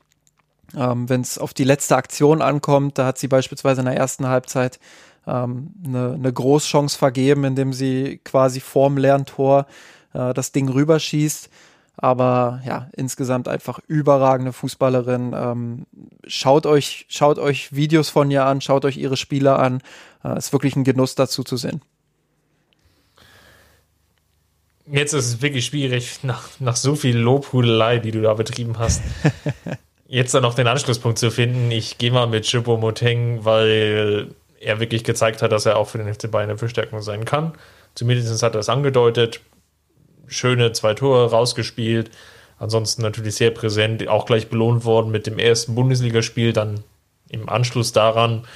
[0.77, 4.27] ähm, wenn es auf die letzte Aktion ankommt, da hat sie beispielsweise in der ersten
[4.27, 4.81] Halbzeit
[5.25, 9.69] eine, eine Großchance vergeben, indem sie quasi vorm leeren Tor
[10.15, 11.49] äh, das Ding rüberschießt.
[11.97, 15.35] Aber ja, insgesamt einfach überragende Fußballerin.
[15.37, 15.87] Ähm,
[16.27, 19.83] schaut euch, schaut euch Videos von ihr an, schaut euch ihre Spiele an.
[20.25, 21.83] Äh, ist wirklich ein Genuss dazu zu sehen.
[24.87, 29.03] Jetzt ist es wirklich schwierig, nach, nach so viel Lobhudelei, die du da betrieben hast,
[30.07, 31.71] jetzt dann noch den Anschlusspunkt zu finden.
[31.71, 35.99] Ich gehe mal mit Chipo Moteng, weil er wirklich gezeigt hat, dass er auch für
[35.99, 37.53] den FC Bayern eine Verstärkung sein kann.
[37.95, 39.41] Zumindest hat er es angedeutet
[40.33, 42.11] schöne zwei Tore rausgespielt.
[42.59, 46.85] Ansonsten natürlich sehr präsent, auch gleich belohnt worden mit dem ersten Bundesligaspiel, dann
[47.29, 48.47] im Anschluss daran.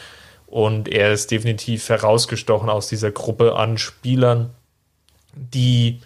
[0.47, 4.51] Und er ist definitiv herausgestochen aus dieser Gruppe an Spielern,
[5.35, 6.01] die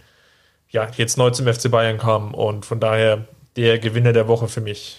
[0.71, 4.61] ja, jetzt neu zum FC Bayern kam und von daher der Gewinner der Woche für
[4.61, 4.99] mich.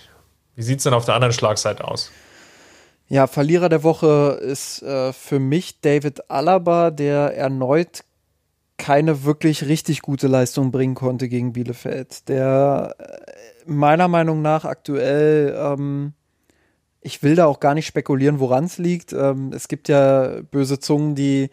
[0.55, 2.11] Wie sieht es denn auf der anderen Schlagseite aus?
[3.07, 8.03] Ja, Verlierer der Woche ist äh, für mich David Alaba, der erneut
[8.81, 12.27] keine wirklich richtig gute Leistung bringen konnte gegen Bielefeld.
[12.27, 16.13] Der äh, meiner Meinung nach aktuell, ähm,
[16.99, 19.13] ich will da auch gar nicht spekulieren, woran es liegt.
[19.13, 21.51] Ähm, es gibt ja böse Zungen, die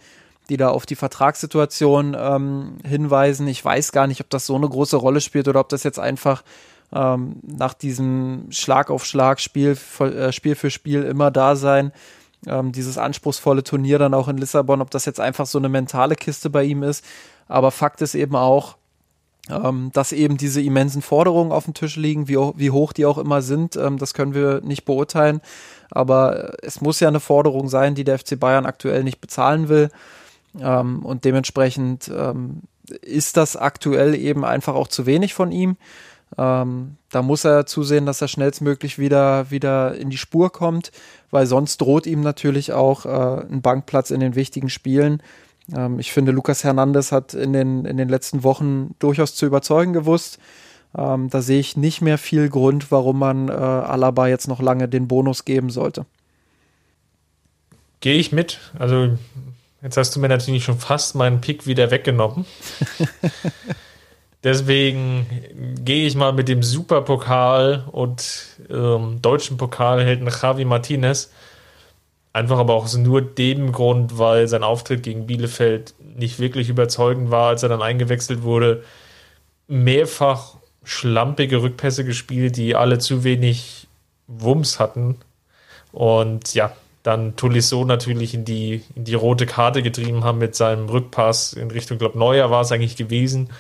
[0.48, 3.46] die da auf die Vertragssituation ähm, hinweisen.
[3.48, 5.98] Ich weiß gar nicht, ob das so eine große Rolle spielt oder ob das jetzt
[5.98, 6.42] einfach
[6.90, 11.92] ähm, nach diesem Schlag auf Schlag, Spiel, äh, Spiel für Spiel immer da sein,
[12.46, 16.14] ähm, dieses anspruchsvolle Turnier dann auch in Lissabon, ob das jetzt einfach so eine mentale
[16.14, 17.04] Kiste bei ihm ist.
[17.48, 18.76] Aber Fakt ist eben auch,
[19.50, 23.18] ähm, dass eben diese immensen Forderungen auf dem Tisch liegen, wie, wie hoch die auch
[23.18, 25.40] immer sind, ähm, das können wir nicht beurteilen.
[25.90, 29.90] Aber es muss ja eine Forderung sein, die der FC Bayern aktuell nicht bezahlen will.
[30.60, 32.62] Ähm, und dementsprechend ähm,
[33.02, 35.76] ist das aktuell eben einfach auch zu wenig von ihm.
[36.38, 40.92] Ähm, da muss er zusehen, dass er schnellstmöglich wieder, wieder in die Spur kommt,
[41.30, 45.22] weil sonst droht ihm natürlich auch äh, ein Bankplatz in den wichtigen Spielen.
[45.76, 49.92] Ähm, ich finde, Lukas Hernandez hat in den, in den letzten Wochen durchaus zu überzeugen
[49.92, 50.38] gewusst.
[50.96, 54.88] Ähm, da sehe ich nicht mehr viel Grund, warum man äh, Alaba jetzt noch lange
[54.88, 56.06] den Bonus geben sollte.
[58.00, 58.60] Gehe ich mit.
[58.78, 59.10] Also
[59.82, 62.44] Jetzt hast du mir natürlich schon fast meinen Pick wieder weggenommen.
[64.44, 65.26] Deswegen
[65.84, 71.30] gehe ich mal mit dem Superpokal und ähm, deutschen Pokalhelden Javi Martinez.
[72.32, 77.48] Einfach aber auch nur dem Grund, weil sein Auftritt gegen Bielefeld nicht wirklich überzeugend war,
[77.48, 78.84] als er dann eingewechselt wurde.
[79.66, 83.88] Mehrfach schlampige Rückpässe gespielt, die alle zu wenig
[84.28, 85.16] Wumms hatten.
[85.90, 86.72] Und ja,
[87.02, 91.70] dann Tolisso natürlich in die, in die rote Karte getrieben haben mit seinem Rückpass in
[91.70, 93.50] Richtung, glaube Neuer war es eigentlich gewesen.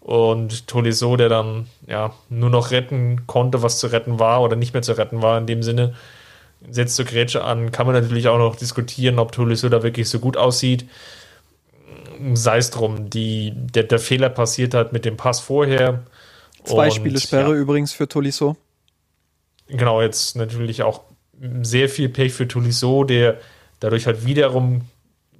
[0.00, 4.72] Und Tolisso, der dann ja nur noch retten konnte, was zu retten war oder nicht
[4.72, 5.94] mehr zu retten war in dem Sinne,
[6.68, 7.70] setzt zur Grätsche an.
[7.70, 10.86] Kann man natürlich auch noch diskutieren, ob Tolisso da wirklich so gut aussieht.
[12.34, 16.02] Sei es drum, die, der, der Fehler passiert hat mit dem Pass vorher.
[16.64, 17.56] Zwei Und, Spiele Sperre ja.
[17.56, 18.56] übrigens für Tolisso.
[19.68, 21.02] Genau, jetzt natürlich auch
[21.62, 23.38] sehr viel Pech für Tolisso, der
[23.80, 24.82] dadurch halt wiederum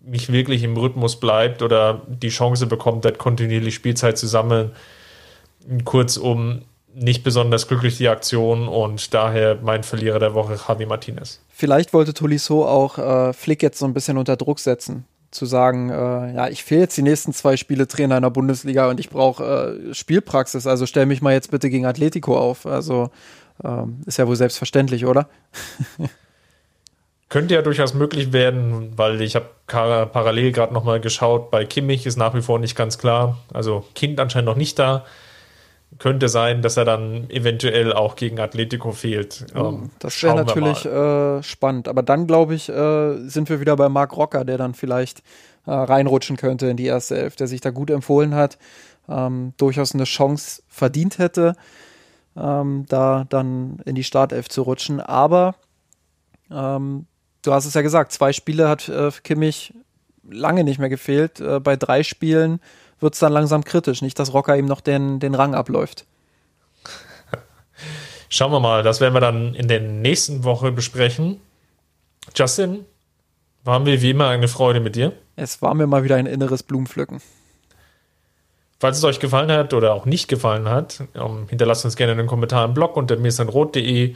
[0.05, 4.73] nicht wirklich im Rhythmus bleibt oder die Chance bekommt, halt kontinuierlich Spielzeit zu sammeln.
[5.85, 6.63] Kurzum,
[6.95, 11.41] nicht besonders glücklich die Aktion und daher mein Verlierer der Woche, Javi Martinez.
[11.49, 15.05] Vielleicht wollte Tolisso auch äh, Flick jetzt so ein bisschen unter Druck setzen.
[15.31, 18.91] Zu sagen, äh, ja, ich fehle jetzt die nächsten zwei Spiele Trainer in der Bundesliga
[18.91, 22.67] und ich brauche äh, Spielpraxis, also stell mich mal jetzt bitte gegen Atletico auf.
[22.67, 23.11] Also
[23.63, 25.29] ähm, ist ja wohl selbstverständlich, oder?
[27.31, 32.17] Könnte ja durchaus möglich werden, weil ich habe parallel gerade nochmal geschaut, bei Kimmich ist
[32.17, 33.39] nach wie vor nicht ganz klar.
[33.55, 35.05] Also Kind anscheinend noch nicht da.
[35.99, 39.47] Könnte sein, dass er dann eventuell auch gegen Atletico fehlt.
[39.55, 41.89] Oh, ähm, das wäre natürlich äh, spannend.
[41.89, 45.23] Aber dann, glaube ich, äh, sind wir wieder bei Marc Rocker, der dann vielleicht
[45.67, 48.59] äh, reinrutschen könnte in die erste Elf, der sich da gut empfohlen hat,
[49.09, 51.55] ähm, durchaus eine Chance verdient hätte
[52.37, 55.01] ähm, da dann in die Startelf zu rutschen.
[55.01, 55.55] Aber
[56.51, 57.07] ähm,
[57.43, 59.75] du hast es ja gesagt, zwei Spiele hat äh, Kimmich
[60.29, 61.41] lange nicht mehr gefehlt.
[61.41, 62.61] Äh, bei drei Spielen
[63.01, 64.03] wird es dann langsam kritisch.
[64.03, 66.05] Nicht, dass Rocker ihm noch den, den Rang abläuft.
[68.29, 71.41] Schauen wir mal, das werden wir dann in der nächsten Woche besprechen.
[72.35, 72.85] Justin,
[73.65, 75.13] waren wir wie immer eine Freude mit dir.
[75.37, 77.21] Es war mir mal wieder ein inneres Blumenpflücken.
[78.79, 82.27] Falls es euch gefallen hat oder auch nicht gefallen hat, ähm, hinterlasst uns gerne einen
[82.27, 84.15] Kommentar im Blog unter mirsanrot.de.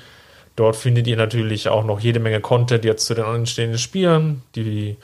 [0.56, 4.42] Dort findet ihr natürlich auch noch jede Menge Content jetzt zu den anstehenden Spielen.
[4.54, 4.96] Die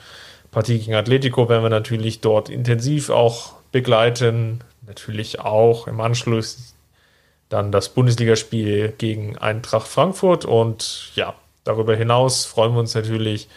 [0.51, 4.63] Partie gegen Atletico werden wir natürlich dort intensiv auch begleiten.
[4.87, 6.73] Natürlich auch im Anschluss
[7.49, 10.45] dann das Bundesligaspiel gegen Eintracht Frankfurt.
[10.45, 11.35] Und ja,
[11.65, 13.49] darüber hinaus freuen wir uns natürlich,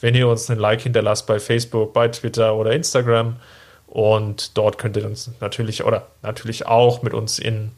[0.00, 3.36] wenn ihr uns einen Like hinterlasst bei Facebook, bei Twitter oder Instagram.
[3.86, 7.72] Und dort könnt ihr uns natürlich oder natürlich auch mit uns in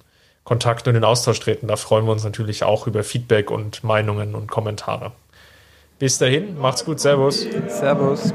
[0.45, 1.69] Kontakt und in Austausch treten.
[1.69, 5.13] Da freuen wir uns natürlich auch über Feedback und Meinungen und Kommentare.
[5.99, 7.47] Bis dahin, macht's gut, Servus.
[7.69, 8.35] Servus.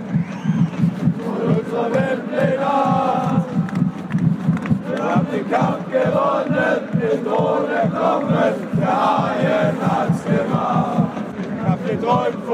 [4.88, 11.12] Wir haben den Kampf gewonnen, den Thron erklommen, der Haien hat's gemacht.
[11.62, 12.46] Ich hab geträumt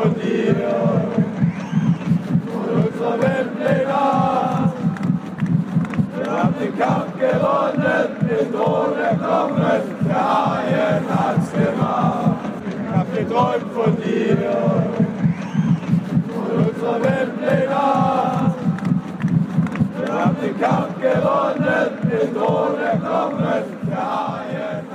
[6.76, 12.36] den Kampf gewonnen, in ohne Knochen, der Haien hat's gemacht.
[12.68, 14.38] Ich hab geträumt von dir
[16.34, 18.54] von unserer Welt legal.
[19.98, 24.95] Wir haben den Kampf gewonnen, in ohne Knochen, der gemacht.